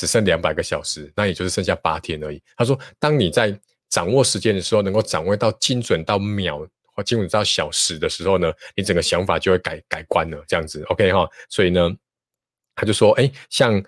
[0.00, 2.42] 只剩两百个小时，那也就是剩下八天而已。
[2.56, 3.54] 他说，当你在
[3.90, 10.42] 掌握时间的时候，能够掌握到精准到秒或精准到小时的时候呢，你整个想法就会改改观了。
[10.48, 11.28] 这样子，OK 哈。
[11.50, 11.94] 所以呢，
[12.74, 13.84] 他就说，哎，像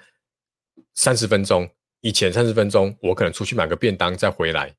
[0.92, 1.66] 三十分钟
[2.02, 4.70] 以前，三十分钟我可能出去买个便当再回来。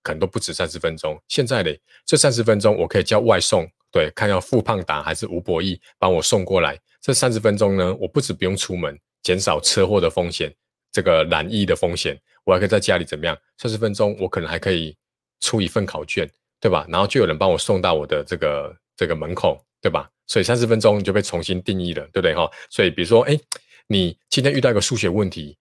[0.00, 1.20] 可能都不止三十分钟。
[1.28, 6.78] 现在嘞，这三十分钟我可以叫外送，对，看要富胖达还是吴博义帮我送过来。
[7.02, 10.54] 这三十分钟呢，我不止不用出门，减少车祸的风险，
[10.92, 13.36] 这个染疫的风险，我还可以在家里怎么样？
[13.56, 14.96] 三十分钟我可能还可以
[15.40, 16.28] 出一份考卷，
[16.60, 16.86] 对吧？
[16.88, 20.10] 然后就有人帮我送到我的这个这个门口，对吧？
[20.26, 22.50] 所以三十分钟就被重新定义了，对不对哈？
[22.70, 23.38] 所以比如说，哎，
[23.86, 25.56] 你今天遇到一个数学问题，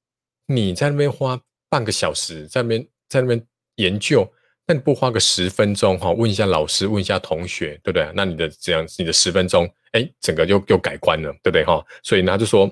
[0.46, 3.46] 你在那边花半个小时，在那边在那边。
[3.78, 4.28] 研究，
[4.66, 6.10] 那不花个十分钟哈？
[6.10, 8.12] 问一下老师，问一下同学，对不对？
[8.16, 11.80] 那你的这样，你的十分钟，哎，整个又又改观了，对不对哈？
[12.02, 12.66] 所以他就说，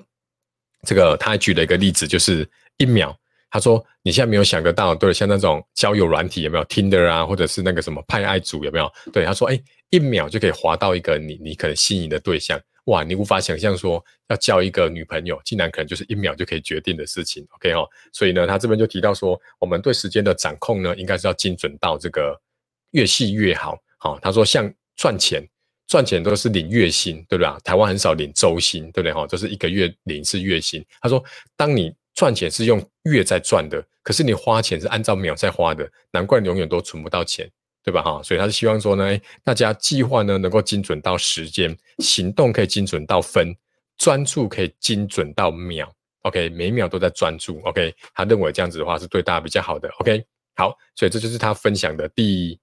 [0.82, 3.16] 这个他还举了一个例子，就是一秒。
[3.48, 8.92] 他说你现在没有想得到，对，像那种交友软体有没有 Tinder 啊，或者是那个什么派爱组有没有？
[9.12, 9.58] 对，他说，哎，
[9.90, 12.60] 一秒就可以划到一个你你可能心仪的对象。
[12.86, 17.88] 哇，你无法想象说要交一个女朋友，竟然可能就是一秒就可以决定的事情，OK 哦？
[18.12, 22.38] 所以呢，他这边就提到说，我们对时间的掌控呢，应该是要精准到这个
[22.90, 23.76] 越细越好。
[23.98, 25.42] 好，他说像赚钱，
[25.86, 27.58] 赚钱都是领月薪，对不对啊？
[27.64, 29.26] 台湾很少领周薪，对不对哈？
[29.26, 30.84] 就是一个月领一次月薪。
[31.00, 31.22] 他说，
[31.56, 37.50] 当你赚钱是用月在赚的，可是你花钱是按照秒在花的，难怪你永远都存不到钱。
[37.84, 38.02] 对吧？
[38.02, 43.54] 哈，所以他是希望说呢，大家计划呢能够精准到时间，行动可以精准到分，
[43.96, 45.88] 专注可以精准到秒。
[46.22, 47.60] OK，每秒都在专注。
[47.60, 49.88] OK，他认为这样子的话是对大家比较好的。
[50.00, 50.20] OK，
[50.56, 52.58] 好，所以这就是他分享的第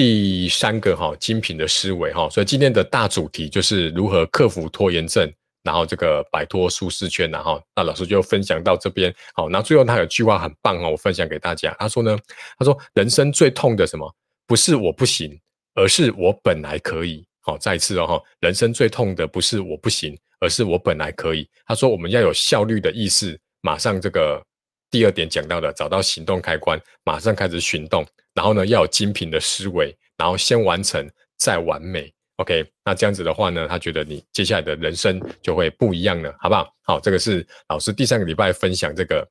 [0.00, 2.26] 第三个哈精品的思维哈。
[2.30, 5.30] 所以今天的大主题就是如何克服拖延症，
[5.62, 9.14] 然后这个摆脱舒适圈，然后那老师就分享到这边。
[9.34, 11.76] 好，那最后他有句话很棒哦，我分享给大家。
[11.78, 12.18] 他说呢，
[12.58, 14.10] 他说人生最痛的什么？
[14.46, 15.38] 不是我不行，
[15.74, 17.22] 而是我本来可以。
[17.42, 21.46] 好，再一次哦哈，人生最痛的不是我不行，而是我本来可以。
[21.66, 24.42] 他说我们要有效率的意识，马上这个
[24.90, 28.04] 第二点讲到的，找到行动开关，马上开始行动。
[28.34, 32.12] 然后呢，要有精品的思维，然后先完成再完美。
[32.36, 36.74] OK，那这样子的话呢，他觉得你接下来的人生就会不一样了，好不好？
[36.82, 39.26] 好，这个是老师第三个礼拜分享这个。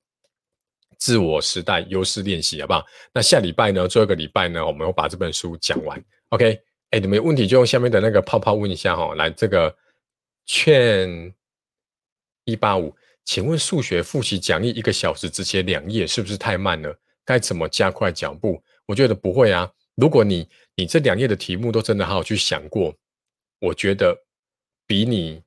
[0.98, 2.86] 自我时代优势练习，好不好？
[3.13, 3.88] 那下礼拜呢？
[3.88, 4.65] 最后一个礼拜呢？
[4.65, 5.98] 我们会把这本书讲完。
[6.28, 9.15] OK，哎，你们有问题就用下面的那个泡泡问一下哈。
[9.15, 9.74] 来，这个
[10.45, 11.34] 券
[12.43, 12.93] 一八五，
[13.30, 17.00] 请问数学复习讲义一个小时只写两页，是不是太慢了？
[17.24, 18.60] 该怎么加快脚步？
[18.88, 19.72] 我觉得不会啊。
[19.94, 22.92] 如果你你这两页的题目都真的好好去想过，
[23.60, 24.18] 我觉得
[24.88, 25.44] 比你，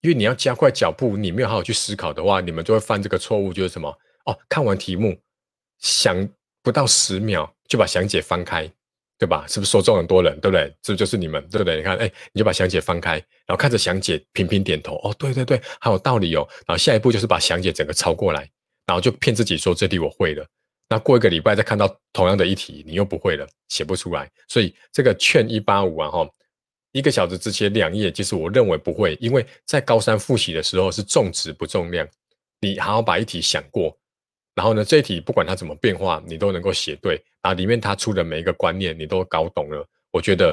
[0.00, 3.94] 因为你要加快脚步，你没有好好去思考的话，你们就会犯这个错误，就是什么？
[4.24, 5.14] 哦，看完题目，
[5.80, 6.26] 想
[6.62, 8.72] 不到十秒就把详解翻开，
[9.18, 9.44] 对吧？
[9.48, 10.72] 是不是说中很多人，对不对？
[10.80, 11.76] 这就是你们，对不对？
[11.78, 13.14] 你看，哎，你就把详解翻开，
[13.46, 14.94] 然后看着详解频频点头。
[15.02, 16.46] 哦，对对对，很有道理哦。
[16.66, 18.48] 然后下一步就是把详解整个抄过来，
[18.86, 20.46] 然后就骗自己说这题我会了。
[20.88, 24.30] 那过一个礼拜再看到同样的一题，你又不会了，写不出来。
[24.46, 26.30] 所以这个劝一八五啊，哈，
[26.92, 32.08] 一个小时只写两页，其实我认为不会，因为在高三复习的时候是重质不重量，
[32.60, 33.97] 你好好把一题想过。
[34.58, 37.14] 然后呢，这一题不管它怎么变化，你都能够写对。
[37.40, 39.88] 然后里面它出的每一个观念，你都搞懂了。
[40.10, 40.52] 我觉得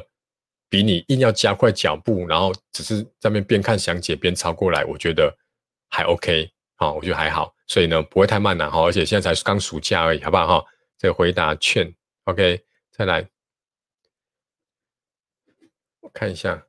[0.69, 5.35] 比你硬要加快脚步，然后只是在那边看详解边抄过来，我觉得
[5.89, 7.51] 还 OK 好，我觉得还好。
[7.65, 8.79] 所以呢，不会太慢了哈。
[8.83, 10.65] 而且现在才刚暑假而已，好不好哈？
[10.99, 11.91] 这个回答劝
[12.25, 13.27] OK，再来，
[16.01, 16.63] 我看一下。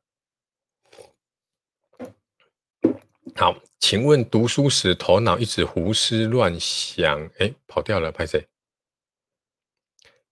[3.34, 3.54] 好，
[3.88, 8.44] 请问读书时头脑一直胡思乱想，哎，跑掉了，拍谁？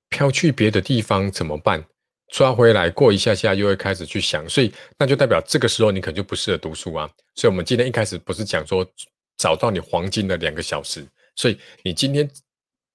[0.08, 1.86] 飘去别的地方怎么办？
[2.32, 7.08] 抓回来过一下下又会开始去想，所以那就代表这个时候你可能就不适合读书啊。
[7.36, 8.84] 所以我们今天一开始不是讲说
[9.36, 12.28] 找到你黄金的两个小时，所以你今天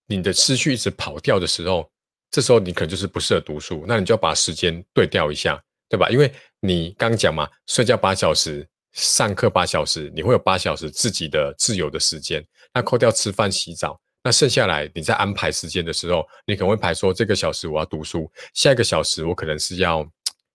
[0.07, 1.89] 你的思绪一直跑掉的时候，
[2.29, 6.09] 这时候你可能就是不适合读书，那你就要把时间对调一下，对吧？
[6.09, 8.67] 因为你刚讲嘛，睡觉八小时。
[8.93, 12.45] 上课八小时，你会有八小时自己的自由的时间。
[12.73, 20.07] 那扣掉吃饭、洗澡，那剩下来你在安排时间的时候，你可能会排说这个小时我要读书，下一个小时我可能是要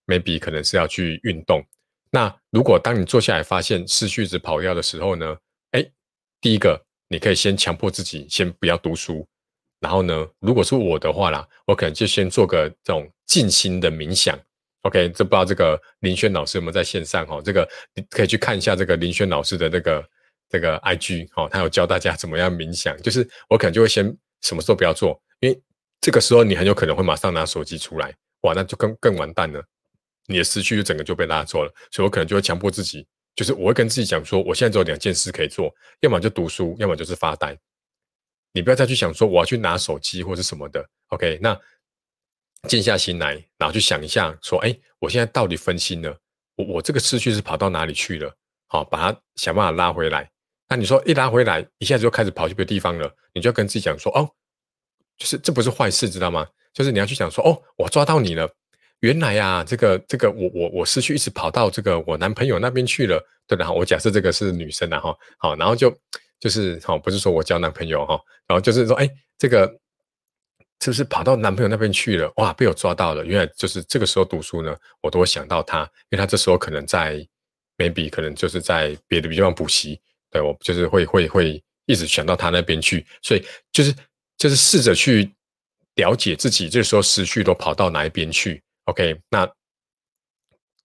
[0.06, 1.64] maybe 可能是要去运动。
[2.10, 5.36] 那如果当你坐下来发现思绪直跑掉的时候呢？
[5.72, 5.84] 哎，
[6.40, 9.26] 第一个你可以先强迫自己先不要读书，
[9.80, 14.38] 然后呢，如果是我的话啦，我可能就先做个这种静心的冥想。
[14.84, 17.40] OK，这不知道这个林轩老师有没有在线上哈？
[17.42, 20.06] 这个你可以去看一下这个林轩老师的那个
[20.50, 22.94] 这个 IG 哦，他有教大家怎么样冥想。
[23.00, 25.58] 就是我可能就会先什么时候不要做，因为
[26.02, 29.64] 这个时候你很有可能会马上拿手机出来，哇，那就更更完蛋了，
[30.26, 31.72] 你的思绪就整个就被拉走了。
[31.90, 37.58] 所以我可能就会强迫自己，就是我会跟自己讲说，我现在只有两件事可以做，要么就读书，要么就是发呆。
[38.52, 40.86] 你不要再去想说我要去拿手机或者什么的。
[41.08, 41.58] OK，那。
[42.66, 46.16] 静下心来，然后去想一下，说：“哎，我现在到底分心了？
[46.56, 48.34] 我我这个思绪是跑到哪里去了？
[48.68, 50.30] 好，把它想办法拉回来。
[50.68, 54.28] 那你说一拉回来，一下子就开始跑去别的地方了，你就要跟自己讲说：哦，
[55.18, 56.46] 就是这不是坏事，知道吗？
[56.72, 58.48] 就是你要去想说：哦，我抓到你了。
[59.00, 63.22] 原来呀，这个这个，我我我思绪一直跑到这个我男朋友那边去了。
[63.46, 65.94] 对然后我假设这个是女生啊，哈，好，然后就
[66.40, 69.70] 就是好，不是说我交男朋友哈，然后就是说，哎，这个。”
[70.80, 72.30] 是不是跑到男朋友那边去了？
[72.36, 73.24] 哇，被我抓到了！
[73.24, 77.26] 原来就是这个时候读书呢，我都会想到他，因为他这时候可能在
[77.78, 79.98] ，maybe 可能就是在别的地方补习，
[80.30, 83.94] 对我就是会会会一直想到他那边去，所以就是
[84.36, 85.32] 就是试着去
[85.94, 88.62] 了解自己这时候思绪都跑到哪一边去。
[88.84, 89.50] OK，那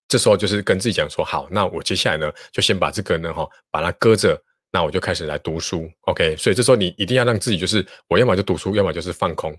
[0.07, 5.91] 这时候就是跟自己讲说，好，那我接下来呢就先把这个呢哈把它搁着，那我就开始来读书。
[6.01, 9.53] OK，所以这时候你一定要让自己就是我要么就读书，要么就是放空。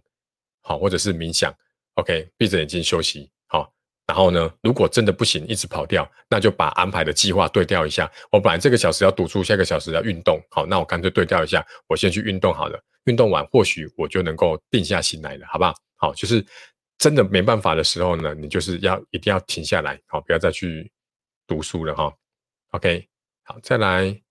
[0.62, 1.52] 好，或者是冥想
[1.94, 3.30] ，OK，闭着眼睛休息。
[3.46, 3.72] 好，
[4.06, 8.10] 然后呢，如果真的不行，一直跑掉，那就把安排的计划对调一下。
[8.30, 10.40] 我本来这个小时要读书，下个小时要运动。
[10.50, 12.80] 好，那我干脆对调一下，我先去运动好了。
[13.04, 15.74] 运动完，或许我就能够定下心来了，好不好？
[15.96, 16.44] 好，就是
[16.98, 20.90] 真的没办法的时候呢，你就是要一定要停下来，好，不要再去
[21.46, 22.12] 读书了哈。
[22.72, 23.08] OK，
[23.44, 24.29] 好，再来。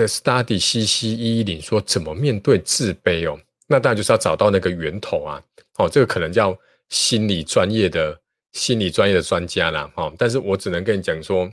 [0.00, 3.38] 这 study C C 一一零说怎么面对自卑哦？
[3.66, 5.42] 那当然就是要找到那个源头啊！
[5.76, 6.58] 哦，这个可能叫
[6.88, 8.18] 心理专业的
[8.52, 10.10] 心理专业的专家啦，哈！
[10.16, 11.50] 但是我只能跟你讲说，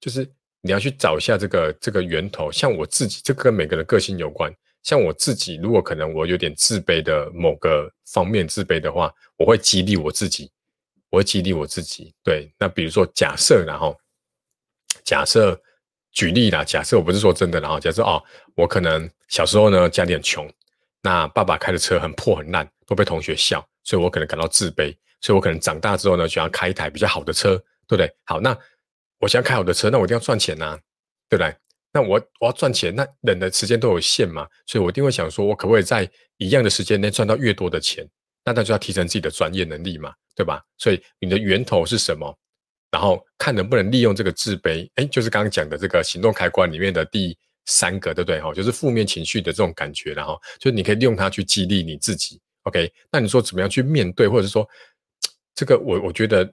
[0.00, 0.26] 就是
[0.62, 2.50] 你要去找一下这个这个源头。
[2.50, 4.50] 像我自己，这跟每个人个性有关。
[4.82, 10.50] 像我自己，如果可能我有点自卑的某个方面自卑的话，我会激励我自己，
[11.10, 12.14] 我会激励我自己。
[12.24, 13.94] 对，那比如说假设然后
[15.04, 15.60] 假设。
[16.12, 18.22] 举例啦，假设我不是说真的，然后假设哦，
[18.54, 20.50] 我可能小时候呢家里很穷，
[21.02, 28.12] 那爸爸开的车很破很烂，都被同学笑，所以我可能感到自卑，所以我可能长大之后呢，想要开一台比较好的车，对不对？
[28.24, 28.56] 好，那
[29.18, 30.78] 我想要开好的车，那我一定要赚钱呐，
[31.28, 31.54] 对不对？
[31.94, 38.06] 那我我要赚钱，那人的时间都有限嘛，所以我一定会想说，我可不可以在一样的时间内赚到越多的钱？
[38.44, 40.62] 那那就要提升自己的专业能力嘛，对吧？
[40.76, 42.36] 所以你的源头是什么？
[42.92, 48.38] 然后看能不能利用这个自卑，哎，就是刚刚讲的这个行动开关里面的第三个，对不对？
[48.38, 52.38] 哈，就是负面情绪的这种感觉，然后就是你可以利用它去激励你自己。
[52.64, 54.68] OK，那你说怎么样去面对，或者说
[55.54, 56.46] 这个我我觉得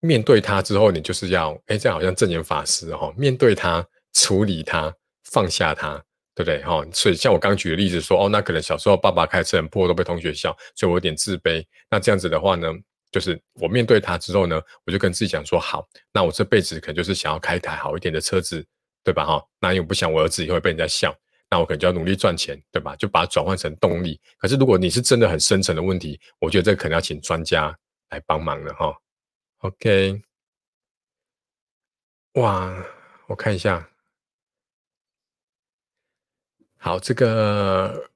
[0.00, 4.92] 面对它之后，你就是要，哎，这样好像正言法师哈，面对它，处理它，
[5.30, 5.94] 放下它，
[6.34, 6.64] 对不对？
[6.64, 11.64] 哈，所以像我刚举的例子说，哦，那可能小时候爸爸开车很破，都被同学笑，所以我有点自卑。
[11.88, 12.68] 那这样子的话呢？
[13.16, 18.62] 就是我面对他之后呢，我就跟自己讲说：好，那我这辈子可能就是想要开一台好一点的车子，
[19.02, 19.24] 对吧？
[19.24, 21.16] 哈，那又不想我儿子以后被人家笑，
[21.48, 22.94] 那我可能就要努力赚钱，对吧？
[22.96, 24.20] 就把它转换成动力。
[24.36, 27.74] 可是如果你是真的很深层的问题，我觉得这可能要请专家
[28.10, 28.94] 来帮忙了哈。
[29.60, 30.20] OK，
[32.34, 32.84] 哇，
[33.28, 33.88] 我看一下，
[36.76, 38.10] 好，这个。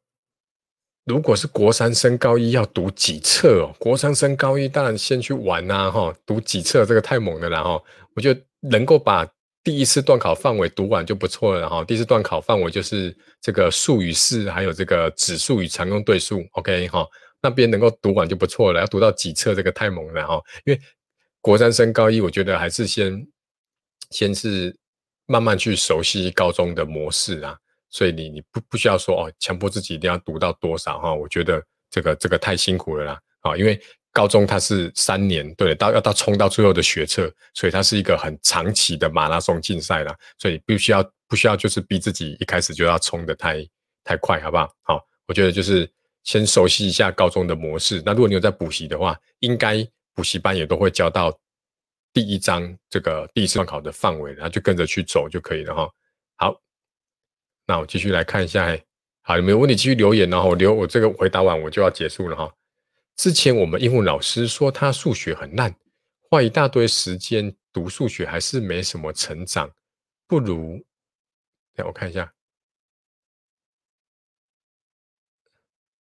[1.05, 3.75] 如果是国三升高一要读几册哦？
[3.79, 7.83] 国三升高一当然先去玩呐，哈，读几册这个太猛了啦，哈。
[8.15, 9.27] 我觉得能够把
[9.65, 11.83] 第一次段考范围读完就不错了，哈。
[11.85, 17.07] 第一次段考范围就是这个数与式，还有这个指数与常用对数，OK 哈。
[17.43, 20.41] 那边能够读完就不错了，要读到几册这个太猛了，哈。
[20.65, 20.81] 因为
[21.41, 23.27] 国三升高一，我觉得还是先
[24.11, 24.77] 先是
[25.27, 27.57] 慢慢去熟悉高中的模式啊。
[27.91, 31.13] 所以你你不不需要说哦，强迫自己一定要读到多少哈？
[31.13, 33.57] 我觉得这个这个太辛苦了啦啊！
[33.57, 33.81] 因为
[34.13, 40.17] 高中它是三年，对，到要到冲到最后的学测，所以它是一个很长期的马拉松竞赛啦。
[40.39, 43.67] 所以不需要不需要就是逼自己一开始就要冲的太
[44.05, 44.73] 太快，好不好？
[44.83, 45.91] 好，我觉得就是
[46.25, 48.03] 先熟悉一下高中的模式。
[48.05, 49.87] 那如果你有在补习的话，应该。
[50.13, 51.33] 补习班也都会教到
[52.13, 55.89] 第一章这个第一次段考的范围，然后就跟着去走就可以了哈。
[56.37, 56.61] 好，
[57.71, 58.77] 那我继续来看一下，
[59.23, 62.53] 好，有没有问题继续留言，然后留我这个回答完我就要结束了哈。
[63.15, 65.73] 之前我们英文老师说他数学很烂，
[66.29, 69.71] 花一大堆时间读数学还是没什么成长，
[70.27, 70.85] 不如，
[71.77, 72.33] 让我看一下。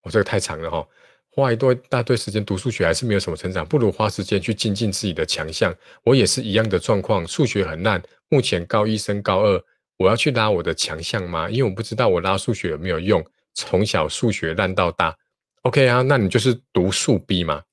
[0.03, 0.88] 我这个太长了哈，
[1.32, 5.76] 花一多大堆时间读数学还是没有什么成长，不如花时间去精进自己的强项。
[6.03, 7.99] 我也是一样的状况，数学很烂，
[8.30, 9.66] 目前高一升高二，
[9.98, 11.50] 我要去拉我的强项吗？
[11.50, 15.18] 因为我不知道我拉数学有没有用，从小数学烂到大。
[15.62, 17.64] OK 啊，那你就是读数 B 嘛。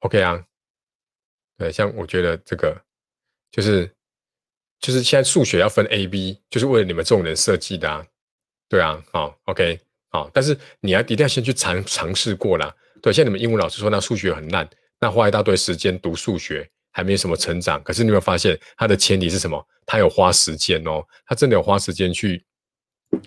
[0.00, 0.44] OK 啊，
[1.56, 2.76] 对，像我觉得这个
[3.50, 3.90] 就是
[4.80, 8.04] 就是现在数学要分 A、B，就是为了你们这种人设计的啊。
[8.68, 9.78] 对啊，好，OK。
[10.10, 12.74] 好，但是你要一定要先去尝尝试过啦。
[13.00, 14.68] 对，像你们英文老师说，那数学很烂，
[15.00, 17.82] 那花一大堆时间读数学，还没什么成长。
[17.82, 19.66] 可是你有没有发现，他的前提是什么？
[19.84, 22.44] 他有花时间哦，他真的有花时间去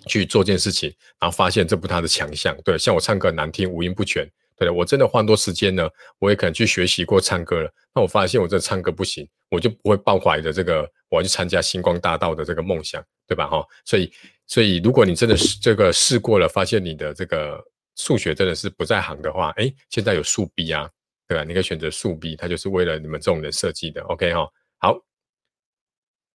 [0.06, 0.88] 去做件事情，
[1.20, 2.56] 然后发现这不他的强项。
[2.64, 5.88] 对，像我唱歌难听，五音不全，对我真的花多时间呢，
[6.18, 7.70] 我也可能去学习过唱歌了。
[7.94, 13.46] 那我发现我这唱歌不行，我就不会抱怀着这个我要去参加星光大道的这个梦想，对吧？
[13.46, 14.10] 哈，所以。
[14.48, 17.60] 所以，如果你真的是这个试过了，发现你的这个
[17.96, 20.88] 数学真的是不在行的话，哎，现在有数 B 啊，
[21.28, 21.44] 对吧？
[21.44, 24.02] 你可以选择数 B，它就是为了你们这种人设计的。
[24.02, 24.48] OK 哈，
[24.78, 24.98] 好，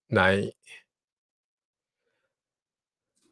[0.09, 0.41] 来，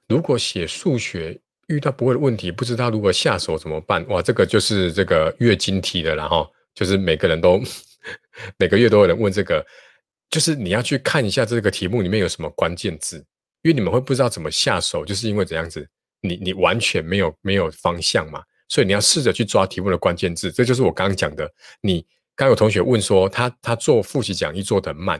[0.07, 4.07] 如果写数学遇到不会的问题，不知道如何下手怎么办？
[4.07, 7.61] 哇，这个就是这个月经题的然后，就是每个人都
[8.57, 9.65] 每个月都有人问这个，
[10.29, 13.25] 就是你要去看一下这个题目里面有什么关键字。
[13.61, 15.85] 因为你们会不知道怎么下手，就是因为怎样子，
[16.21, 20.49] 你你完全没有没有方向嘛，所以你要试着去抓题目的关键字。
[20.49, 21.51] 这就是我刚刚讲的。
[21.81, 22.05] 你
[22.35, 25.19] 刚有同学问说，他他做复习讲义做得慢，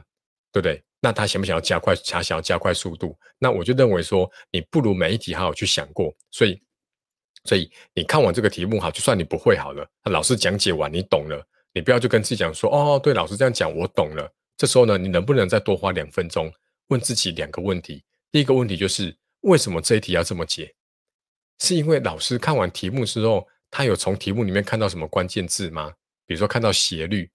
[0.54, 0.82] 对不对？
[1.02, 1.96] 那他想不想要加快？
[1.96, 3.18] 他想要加快速度？
[3.38, 6.14] 那我就认为说，你不如每一题好好去想过。
[6.32, 6.62] 所以，
[7.46, 14.30] 所以你看完这个题目哈，就算你不会好了，老师讲解完你懂了，你不要就跟自己讲说，哦，对，老师这样讲我懂了。
[14.58, 16.52] 这时候呢，你能不能再多花两分钟
[16.90, 18.04] 问自己两个问题？
[18.32, 20.74] 第一个问题就是为什么这一题要这么解？
[21.60, 25.92] 是因为老师看完题目之后，他有从题目里面看到什么关键字吗？
[26.26, 27.30] 比如说看到斜率，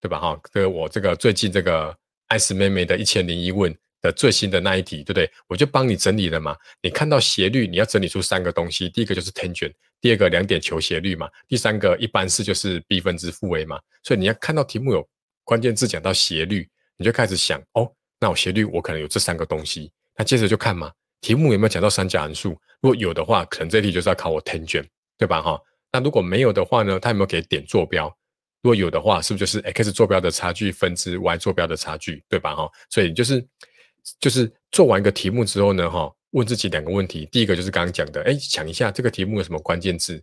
[0.00, 0.18] 对吧？
[0.18, 1.96] 哈，这个我这个最近这个
[2.28, 5.30] 艾斯妹妹的一千零一问的最新的那一题，对不对？
[5.48, 6.56] 我就帮你整理了嘛。
[6.80, 13.80] 你看到斜率，你要整理出三个东西，第一个就是 tangent，第二个两点求斜率嘛，第三个一般是就是 b 分之负 a 嘛。
[14.02, 15.06] 所以你要看到题目有
[15.44, 19.92] 关键字讲到斜率，你就开始想哦，那我斜率我可能有这三个东西。
[20.16, 20.90] 那接着就看嘛，
[21.20, 22.50] 题目有没有讲到三角函数？
[22.80, 24.86] 如果有的话，可能这题就是要考我 tangent，
[25.18, 25.42] 对吧？
[25.42, 25.60] 哈，
[25.90, 27.00] 那如果没有的话呢？
[27.00, 28.06] 它有没有给点坐标？
[28.62, 32.54] 如果有的话，是不是就是 x 坐标的差距分之 y 坐标的差距，对吧？
[32.54, 33.46] 哈，所以就是
[34.20, 37.26] 就是做完一个题目之后呢，哈，问自己两个问题。
[37.32, 40.22] 第一个就是刚刚讲的，哎，想一下这个题目有什么关键字？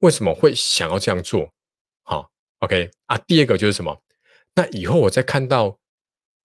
[0.00, 1.52] 为什么会想要这样做？
[2.04, 2.30] 好
[2.60, 3.18] ，OK 啊。
[3.26, 4.00] 第二个就是什么？
[4.54, 5.78] 那以后我再看到。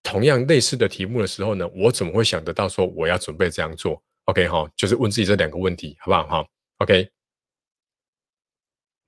[0.04, 6.28] 同样类似的题目的时候呢，我怎么会想得到说我要准备这样做？OK 哈，就是问自己这两个问题，好不好？
[6.28, 6.46] 哈
[6.80, 7.10] ，OK。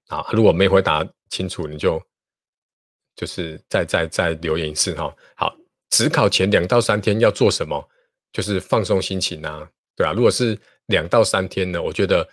[0.08, 2.02] 好，如果没回答清楚，你就
[3.16, 5.14] 就是再再再留言一次哈。
[5.36, 5.56] 好，
[5.90, 7.90] 只考前两到三天要做什么？
[8.32, 10.14] 就是放松心情啊，对啊。
[10.14, 12.28] 如果是两到三天呢，我觉得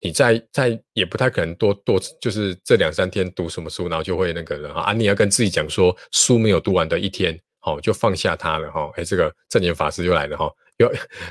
[0.00, 7.38] 你在在也不太可能多多，就是这两三天读什么书，然后就会那个人啊，你要跟自己讲说，书没有读完的一天。
[7.66, 10.48] 哦，就放下他了哈，哎，这个正念法师又来了哈，
[10.78, 10.88] 要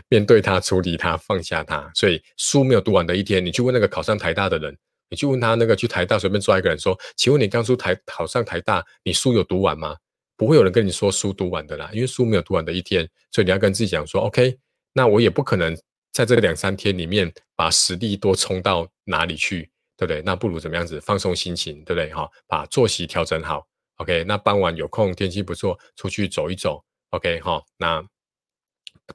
[0.10, 1.90] 面对他，处理他，放下他。
[1.96, 4.78] 所以书没有读完的一天，你去问那个考上台大的人，
[5.10, 9.96] 你去问他那个去台大随便抓一个人说，请问你刚出台考上台大，你书有读完吗？
[10.36, 14.58] 不会有人跟你说书读完的啦，因为书没有读完的一天，所以你要跟自己讲说，OK，
[14.92, 15.74] 那我也不可能
[16.12, 20.22] 在这两三天里面把实力多冲到哪里去，对不对？
[20.22, 22.12] 那不如怎么样子放松心情，对不对？
[22.14, 23.66] 哈，把作息调整好。
[23.98, 26.84] OK，那傍晚有空，天气不错，出去走一走。
[27.12, 28.06] OK，哈，那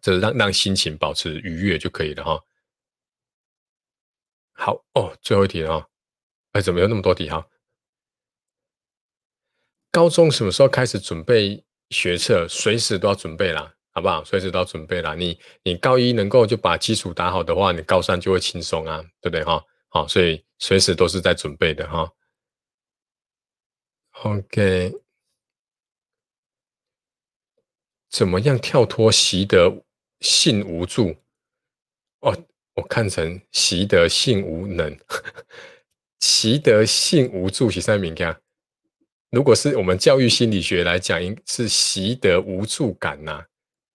[0.01, 2.41] 这让让心情保持愉悦就可以了哈。
[4.53, 5.89] 好哦，最后一题了哈。
[6.53, 7.47] 哎，怎么有那么多题哈？
[9.91, 12.47] 高中什么时候开始准备学测？
[12.49, 14.25] 随时都要准备啦，好不好？
[14.25, 15.15] 随时都要准备啦。
[15.15, 19.63] 你你高一能够就把基础打好的话，你高三就会轻松啊，对不对哈？
[19.89, 22.11] 好，所以随时都是在准备的哈。
[24.23, 24.93] OK，
[28.11, 29.83] 怎么样跳脱习得
[30.21, 31.17] 性无助？
[32.21, 32.37] 哦，
[32.75, 34.95] 我看成习得性无能，
[36.21, 38.15] 习得性无助是啥名？
[38.15, 38.39] 看
[39.31, 43.43] 如果是我们教育心理学来讲，应是习得无助感呐。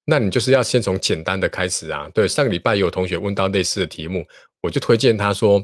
[0.06, 2.10] 那你就是要先从简单的开始啊。
[2.16, 4.26] 对，上个礼拜有同学问到类似的题目，
[4.62, 5.64] 我就推荐他说，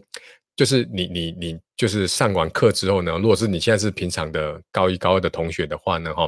[0.62, 6.28] 就是你你你就是上完课之后呢，如果是你现在是平常的高一高二的同学的话呢，哈，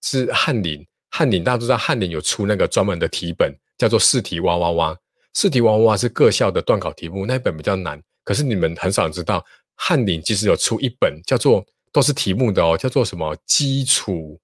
[0.00, 4.96] 是翰林，翰林大家都知道，翰林有出那个专门的题本，叫做试题哇哇哇。
[5.34, 9.44] 试题哇哇哇是各校的段考题目，那一本比较难，可是你们很少知道，
[9.74, 11.66] 翰林其实有出一本叫做。
[11.92, 14.36] 都是题目的哦，叫做什么基础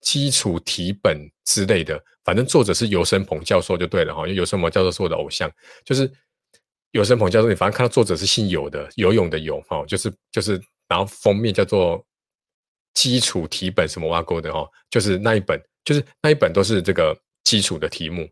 [0.00, 5.48] 基础题本之类的，反正作者是尤生鹏教授就对了哈，尤生鹏教授是我的偶像，
[5.84, 6.10] 就是
[6.92, 12.04] 尤生鹏教授，你反正看到作者是姓尤的，游泳的游哈，就是就是，然后封面叫做
[12.94, 18.28] 基础题本什么挖沟的哈，就是那一本，就是那一本都是这个基础的题目，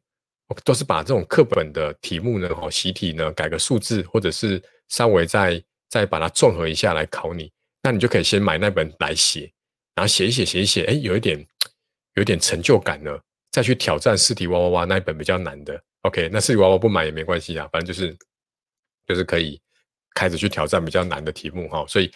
[0.65, 7.53] 都是把这种课本的题目呢，哈，习题呢改个数字，或者是稍微再再把它综合一下来考你。
[7.83, 9.53] 那你就可以先买那本来写，
[9.95, 11.39] 然后写一写，写一写，哎，有一点，
[12.15, 15.81] 有一点成就感了，再去挑战试题哇哇哇那一本比较难的。
[16.03, 18.17] OK，那试题哇哇不买也没关系啊，反正就是，
[19.07, 19.61] 就是可以
[20.15, 21.85] 开始去挑战比较难的题目哈。
[21.87, 22.11] 所以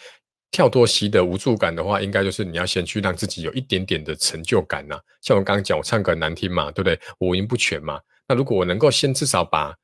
[0.51, 4.99] 跳脱习的无助感的话，应该就是你要先去让自己有一点点的成就感呐。
[5.21, 6.99] 像我刚刚讲，我唱歌难听嘛，对不对？
[7.19, 7.99] 五音不全嘛。
[8.27, 9.75] 那如果我能够先至少把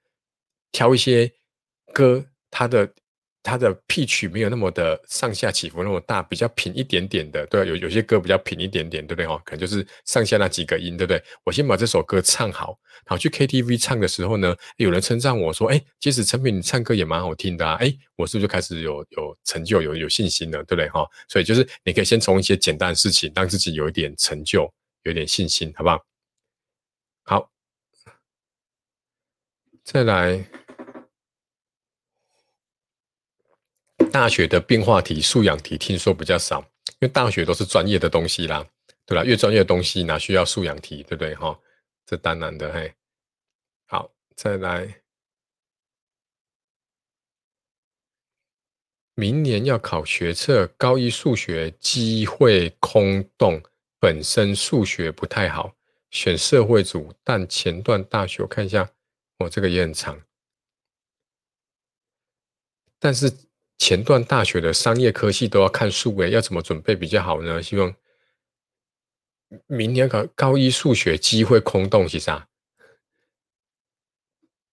[0.71, 1.31] 挑一些
[1.93, 2.93] 歌，它的。
[3.47, 9.41] 它的 P 曲没有那么的上下起伏那么大，比较平一点点的，对有有些歌比较平一点点，对不对哈？
[9.45, 11.23] 可能就是上下那几个音，对不对？
[11.45, 21.07] 我先把这首歌唱好，好去 KTV 唱的时候呢，有人称赞我说：“哎，其实陈品你唱歌也蛮好听的啊！”哎，我是不是就开始有有成就、有有信心了，对不对哈？
[21.29, 24.69] 所以就是你可以先从一些简单的事情，让自己有一点成就，
[25.03, 26.05] 有点信心，好不好？
[27.23, 27.49] 好，
[29.85, 30.66] 再来。
[34.11, 38.65] 大学的变化题、素养题听说比较少，因为大学都是专业的东西啦，
[39.05, 39.23] 对吧？
[39.23, 41.35] 越专业的东西哪需要素养题，对不对？
[41.35, 41.57] 哈，
[42.05, 42.93] 这当然的嘿。
[43.85, 45.01] 好，再来，
[49.15, 53.61] 明年要考学测，高一数学机会空洞，
[53.99, 55.75] 本身数学不太好，
[56.11, 58.89] 选社会组，但前段大学我看一下，
[59.39, 60.19] 哦，这个也很长，
[62.99, 63.46] 但是。
[63.77, 67.61] 前段大学的商业科系都要看数诶，要怎么准备比较好呢？
[67.61, 67.93] 希望
[69.67, 72.47] 明年考高一数学机会空洞，其实啊，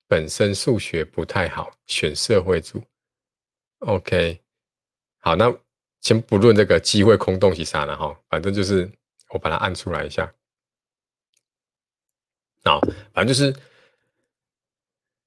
[0.09, 2.83] 本身数学不太好，选社会组。
[3.81, 4.41] OK，
[5.19, 5.55] 好，那
[6.01, 8.91] 先不论这个机会空洞是啥了哈，反正就是
[9.31, 10.35] 我把它按出来一下。
[12.65, 12.81] 好，
[13.13, 13.55] 反正就是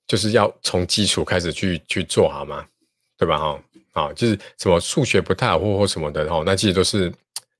[0.07, 2.67] 就是要从基础开始去去做好吗？
[3.19, 3.39] 对吧？
[3.39, 3.63] 哈，
[3.97, 7.09] 啊，就是什么数学不太好或或什么的，哈，那其实都是，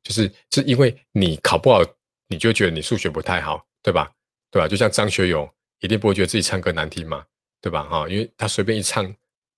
[0.03, 1.81] 就是是因为你考不好，
[2.27, 4.11] 你就觉得你数学不太好，对吧？
[4.51, 4.67] 对吧？
[4.67, 7.25] 就像张学友，一定不会觉得自己唱歌难听嘛，
[7.59, 7.83] 对吧？
[7.83, 9.11] 哈，因为他随便一唱，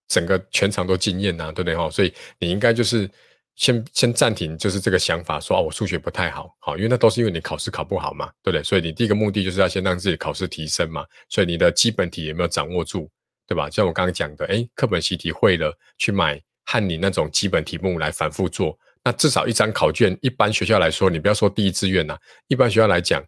[0.07, 1.75] 整个全场都惊艳呐，对不对？
[1.75, 3.09] 哈，所以你应该就是
[3.55, 8.63] 先先暂停，就是这个想法，说啊，我数学不太好，好，因为那都是因为你考试考不好嘛，对不对？
[8.63, 13.09] 所以你第一个目的就是要先让自己考试提升嘛，所以你的基本题有没有掌握住？
[13.45, 13.67] 对吧？
[13.67, 16.39] 像我刚刚讲的，哎，课本习题会了，去买
[16.69, 18.77] 和你那种基本题目来反复做。
[19.03, 22.15] 那至少一张考卷，一般学校来说，你不要说第一志愿呐，
[22.47, 23.23] 一般学校来讲，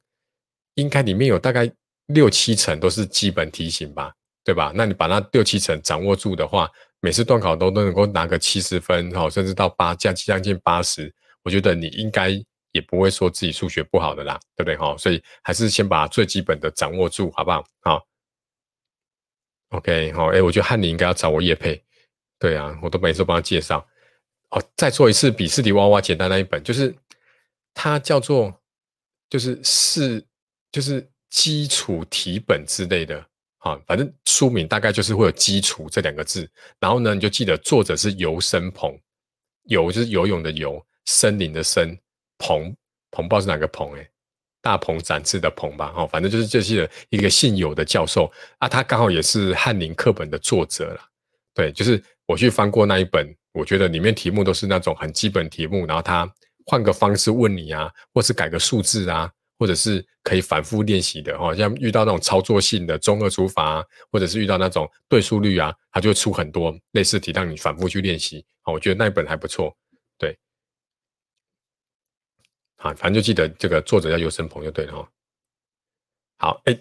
[0.75, 1.67] 应该里面有大概
[2.07, 4.13] 六七成都是基本题型吧，
[4.43, 4.71] 对吧？
[4.75, 6.69] 那你把那六七成掌握住的话，
[6.99, 11.11] 每次段考都都能够拿个七十分，哈，甚至到八将将近八十，
[11.41, 12.29] 我觉得你应该
[12.73, 14.77] 也不会说自己数学不好的啦，对不对？
[14.77, 17.65] 哈，所以还是先把最基本的掌握住，好不好？
[17.81, 18.05] 好。
[19.69, 21.81] OK，好，哎，我觉得翰林应该要找我叶配，
[22.41, 23.87] 对啊，我都每次帮他介绍。
[24.49, 26.93] 哦，再做一次比试题哇哇简单那一本，就是
[27.71, 28.51] 它叫做
[29.29, 30.25] 就是是
[30.71, 33.23] 就是基础题本之类的，
[33.59, 36.49] 啊，反正书名大概就是会有基础这两个字。
[36.79, 38.99] 然后呢，你就记得作者是游生鹏，
[39.65, 41.95] 游就是游泳的游，森林的森，
[42.39, 42.75] 鹏
[43.11, 44.07] 鹏不知道是哪个鹏哎。
[44.63, 51.01] 大鹏展翅的鹏吧，哈，反正就是这些一个姓有的教授啊，他刚好也是翰林课本的作者了。
[51.53, 52.01] 对，就是
[52.31, 56.33] 我去翻过那一本，我觉得里面题目都是那种很基本题目，然后他
[56.65, 59.29] 换个方式问你啊，或是改个数字啊，
[59.59, 68.45] 或者是可以反复练习的，哈，像遇到那种操作性的中二除法，或者是遇到那种对数率啊，他就会出很多类似题让你反复去练习。
[68.61, 69.75] 好，我觉得那一本还不错。
[70.17, 70.39] 对
[72.77, 75.09] 啊，反正就记得这个作者叫尤生鹏就对了哈。
[76.37, 76.79] 好，哎，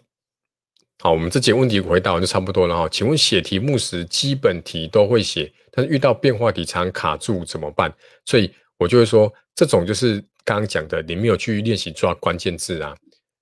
[1.03, 2.86] 好，我们这几个问题回答完就差不多了哈。
[2.90, 7.90] 请问写题目时基本题都会写，但是遇到变化题常卡住怎么办？
[8.26, 12.94] 所以我就会说，这种就是刚刚讲的，你没有去练习抓关键字啊，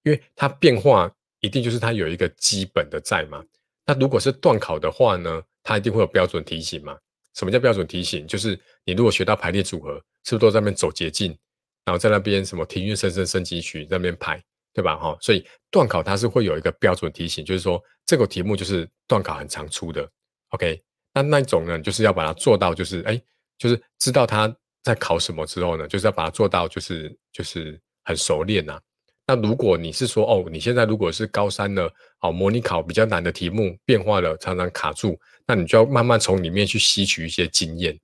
[0.05, 3.43] 因为它变化一定就是它有一个基本的在嘛。
[3.85, 6.97] 那如果是断考的话呢，它一定会有标准题型嘛。
[7.35, 8.25] 什么叫标准题型？
[8.25, 11.37] 就是你如果学到排列组合，是不是都在那边走捷径，
[11.85, 14.41] 然后在那边什么庭院深深深几曲那边排，
[14.79, 14.97] 对吧？
[14.97, 20.09] 哈，所以断考它是会有一个标准题型，就是说这个题目就是断考很常出的。
[20.51, 20.81] OK，
[21.13, 23.21] 那那一种呢，就是要把它做到，就是哎，
[23.59, 24.55] 就是知道他
[24.85, 28.81] 在考什么之后呢，就是要把它做到，就是就是很熟练呐。
[29.27, 31.89] 那如果你是说哦，你现在如果是高三呢，
[32.21, 37.99] 哦，模拟考比较难的题目变化了，常常卡住，那你就要慢慢从里面去吸取一些经验，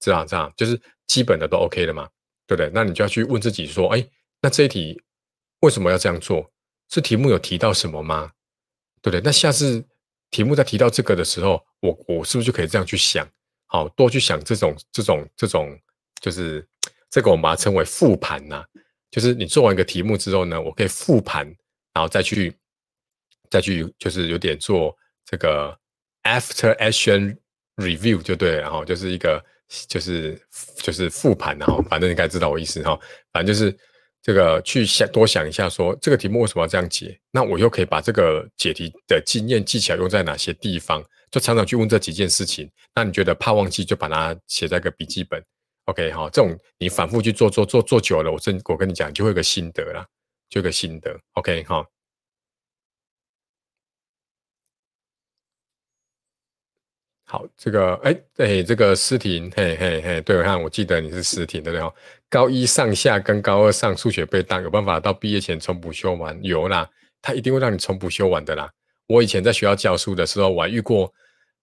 [0.00, 2.08] 这样这样，就是基本的都 OK 了嘛，
[2.48, 2.68] 对不对？
[2.74, 4.04] 那你就要去问自己说，哎，
[4.42, 5.00] 那这一题
[5.60, 6.50] 为什么要这样做？
[6.88, 8.32] 是题目有提到什么吗？
[9.00, 9.20] 对不对？
[9.24, 9.84] 那下次
[10.30, 13.28] 题目在提到这个的时候，我我是不是就可以这样去想？
[13.66, 15.78] 好多去想这种这种这种，
[16.20, 16.66] 就是
[17.08, 18.64] 这个我们把它称为复盘呐。
[19.10, 21.46] 就是你做完一个题目之后呢，我可以复盘，
[21.94, 22.56] 然后再去
[23.48, 25.76] 再去，就是有点做这个
[26.24, 27.36] after action
[27.76, 29.40] review 就对了，然后就是一个
[29.88, 30.40] 就是
[30.76, 32.98] 就是复盘，然后反正你该知道我意思哈，
[33.32, 33.76] 反正就是
[34.22, 42.70] 这个去想多想一下，说这个题目为什么要这样解，那我又可以把这个解题的经验技巧用在哪些地方，就常常去问这几件事情。
[42.94, 45.42] 那你觉得怕忘记，就把它写在个笔记本。
[45.86, 50.06] OK 哈，这种你反复去做做做做久了，我真我跟你讲，就会有个心得啦，
[50.50, 51.18] 就有个心得。
[51.32, 51.84] OK 哈，
[57.24, 61.92] 好，这个哎哎，这个思婷，嘿嘿嘿，对我看，我记得你是思婷对不对？
[62.30, 66.38] 高一上下跟高二上数学被当，有办法到毕业前重补修完？
[66.42, 66.88] 有啦，
[67.20, 68.70] 他一定会让你重补修完的啦。
[69.08, 71.12] 我以前在学校教书的时候，我还遇过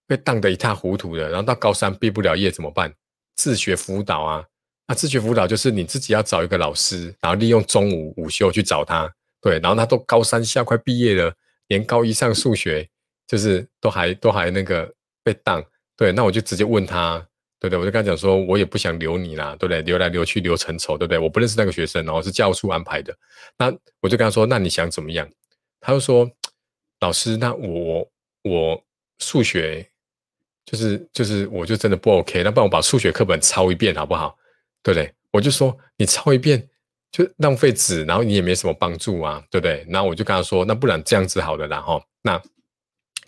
[0.06, 2.92] 被当得一塌糊涂的，然后到高三毕不了业怎么办？
[3.34, 4.44] 自学辅导啊，
[4.86, 9.10] 那自学辅导就是你自己要找一个老师，然后利用中午午休去找他，
[9.40, 11.32] 对，然后他都高三下快毕业了，
[11.68, 12.86] 连高一上数学
[13.26, 14.92] 就是都还都还那个
[15.22, 15.64] 被当，
[15.96, 17.26] 对，那我就直接问他，
[17.60, 17.78] 对不对？
[17.78, 19.82] 我就跟他讲说，我也不想留你啦，对不对？
[19.82, 21.18] 留来留去留成仇，对不对？
[21.18, 23.16] 我不认识那个学生，然后是教务处安排的，
[23.56, 23.66] 那
[24.00, 25.28] 我就跟他说，那你想怎么样？
[25.80, 26.30] 他就说，
[27.00, 28.10] 老师，那我
[28.42, 28.84] 我
[29.18, 29.88] 数学。
[30.70, 34.36] 就是就是，我就真的不 OK，那不然我把数学课本抄一遍好不好？
[34.82, 35.10] 对不对？
[35.30, 36.68] 我就说你抄一遍
[37.10, 39.86] 就浪费纸，然后你也没什么帮助啊，对不对？
[39.88, 42.38] 然后我就跟他说，那不然这样子好了，然后那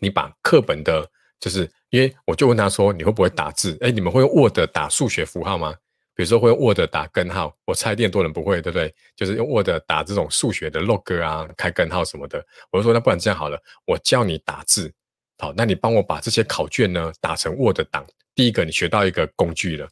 [0.01, 1.11] 你把课本的，
[1.41, 3.77] 就是因为我就问他说，你会不会打字？
[3.81, 5.75] 哎，你们会用 Word 打数学符号吗？
[6.15, 8.95] 比如说会用 Word 打根号，我猜电多人不会，对不对？
[9.17, 12.45] 就是用 Word 打这种数学的 log 啊，开根号什么的。
[12.71, 14.93] 我就说那不然这样好了，我教你打字。
[15.39, 18.07] 好，那你帮我把这些考卷呢打成 Word 档。
[18.35, 19.89] 第一个，你学到一个工具了，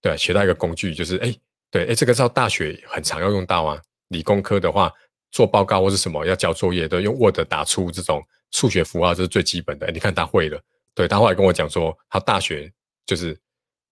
[0.00, 1.34] 对，学到一个工具就是，哎，
[1.70, 3.82] 对，哎，这个到大学很常要用到啊。
[4.08, 4.92] 理工科的话，
[5.32, 9.90] 做报告或是什么要交作业，都用 Word 打出这种数学符号，这是最基本的。
[9.90, 10.60] 你看他会了，
[10.96, 12.68] 对他后来跟我讲说，他大学
[13.06, 13.38] 就是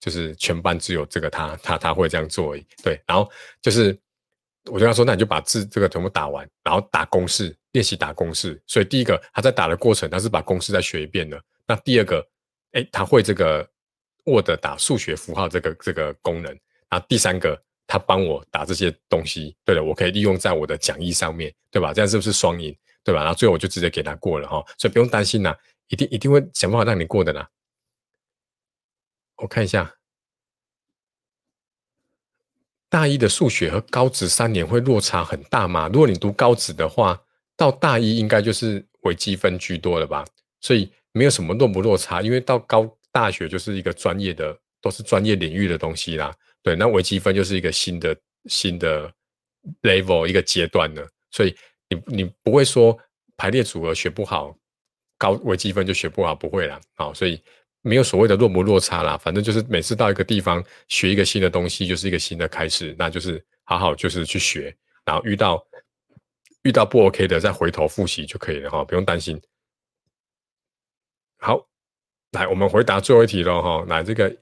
[0.00, 3.30] 就是全班只有这个他他他会这样做而已，对，然后
[3.62, 3.96] 就是。
[4.70, 8.58] 我就跟他说，那你就把字这个全部打完，然后打公式练习打公式。
[8.66, 11.38] 所以第一个他在打的过程，他是把公式再学一遍的。
[11.66, 12.26] 那第二个，
[12.72, 13.68] 哎，他会这个
[14.24, 16.50] Word 打数学符号这个这个功能。
[16.88, 19.54] 然后第三个，他帮我打这些东西。
[19.66, 21.92] 对了，我可以利用在我的讲义上面，对吧？
[21.92, 22.74] 这样是不是双赢？
[23.04, 23.20] 对吧？
[23.20, 24.64] 然后最后我就直接给他过了哈。
[24.78, 25.54] 所以不用担心呐，
[25.88, 27.48] 一定一定会想办法让你过的啦。
[29.36, 29.96] 我看一下。
[32.88, 35.88] 大一的数学和高职三年会落差很大吗？
[35.92, 37.20] 如果你读高职的话，
[37.56, 40.24] 到大一应该就是微积分居多了吧？
[40.60, 46.32] 所以没有什么落不落差，因为到高大学就是一个专业的，都是专业领域的东西啦。
[46.62, 49.12] 对，那微积分就是一个新的新的
[49.82, 51.56] level 一个阶段了，所以
[51.88, 52.96] 你你不会说
[53.36, 54.56] 排列组合学不好，
[55.18, 56.80] 高微积分就学不好，不会啦。
[56.94, 57.40] 好，所以。
[57.86, 65.62] 没有所谓的落不落差啦，反正就是每次到一个地方学一个新的东西，就是一个新的开始，那就是好好就是去学，然后遇到
[66.62, 69.38] 遇到不 OK 的再回头复习就可以了哈，不用担心。
[71.36, 71.68] 好，
[72.30, 74.34] 来我们回答最后一题喽哈，来这个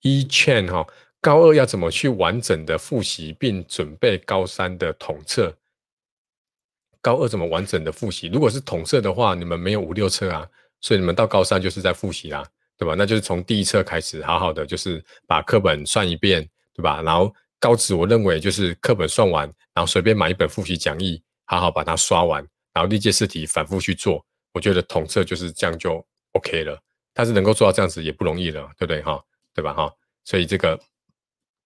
[0.00, 0.84] E chain 哈，
[1.20, 5.56] 高二要怎么去完整的复习并准备高三的统测？
[7.08, 8.26] 高二怎么完整的复习？
[8.26, 10.46] 如果是统测的话，你们没有五六册啊，
[10.82, 12.44] 所以你们到高三就是在复习啦。
[12.76, 12.94] 对吧？
[12.94, 17.00] 那就是从第一册开始，好好的就是把课本算一遍，对吧？
[17.02, 24.24] 然后高职我认为就是课本算完，然后随便买一本复习讲义，好好把它刷完，然后历届试题反复去做。
[24.52, 26.78] 我觉得统测就是这样就 OK 了。
[27.12, 29.20] 但是能够做到这样子也不容易了，对不对哈？
[29.52, 29.92] 对吧哈？
[30.24, 30.78] 所以这个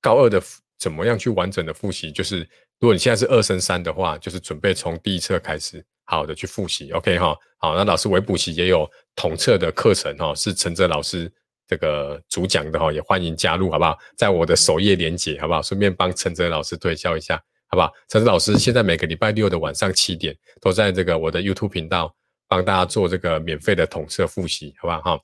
[0.01, 0.43] 高二的
[0.83, 2.11] 怎么样去完整的复习？
[2.11, 2.41] 就是
[2.80, 6.91] 如果你现在是二升三的话，就是准备从第一册开始好的去复习。
[6.91, 11.33] OK 哈，好，那老师微补习也有统测的课程哈，是陈哲老师
[11.68, 13.97] 这个主讲的哈，也欢迎加入好不好？
[14.16, 15.62] 在我的首页连接好不好？
[15.62, 17.37] 顺便帮陈哲老师推销一下
[17.68, 17.93] 好不好？
[18.09, 22.12] 陈哲老师现在每个礼拜六的晚上七点都在这个我的 YouTube 频道
[22.49, 25.20] 帮大家做这个免费的统测复习，好不好哈？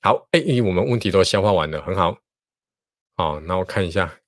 [0.00, 2.16] 好，哎，我们问题都消化完了，很好。
[3.16, 4.23] 好，那我看一下。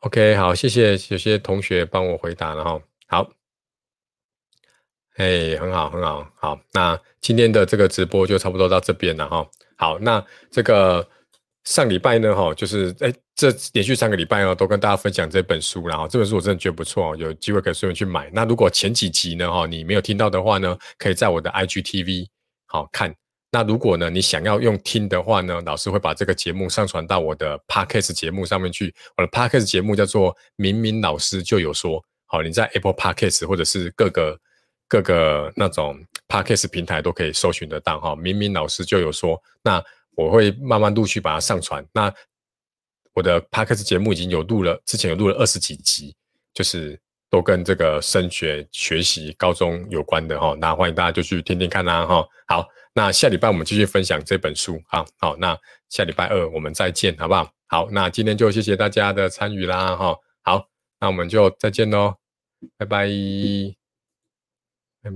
[0.00, 2.80] OK，好，谢谢有些同学帮我回答了哈。
[3.06, 3.30] 好，
[5.16, 9.46] 哎，很好，很好，好，那今天的这个直播就差不多到这边了哈。
[9.76, 11.06] 好，那这个
[11.64, 18.30] 上礼拜呢，哈，就是哎，这连续三个礼拜哦，都跟大家分享这本书，然后这本书我真的觉得不错哦，有机会可以顺便去买。
[18.32, 22.26] 那如果前几集呢，哈，你没有听到的话呢，可以在我的 IGTV
[22.64, 23.14] 好看。
[23.52, 28.94] 那如果呢，你想要用听的话呢，老师会把这个节目上传到我的 Podcast 节目上面去。
[29.16, 34.38] 我的 Podcast 节目叫做“明明老师就有说”，好，你在 Apple Podcast 或者是各个
[34.86, 38.14] 各个那种 Podcast 平台都可以搜寻得到哈。
[38.14, 39.82] 明明老师就有说，那
[40.14, 41.84] 我会慢慢陆续把它上传。
[41.92, 42.12] 那
[43.14, 46.14] 我的 Podcast 节目已经有录了，之前有录了二十几集，
[46.54, 50.54] 就是都跟这个升学学习高中有关的哈。
[50.60, 52.26] 那欢迎大家就去听听看啦哈。
[52.46, 52.66] 好。
[52.92, 55.56] 那下礼拜我们继续分享这本书，好好，那
[55.90, 57.48] 下礼拜二我们再见，好不好？
[57.68, 60.66] 好，那今天就谢谢大家的参与啦，哈，好，
[60.98, 62.16] 那我们就再见喽，
[62.76, 63.79] 拜拜。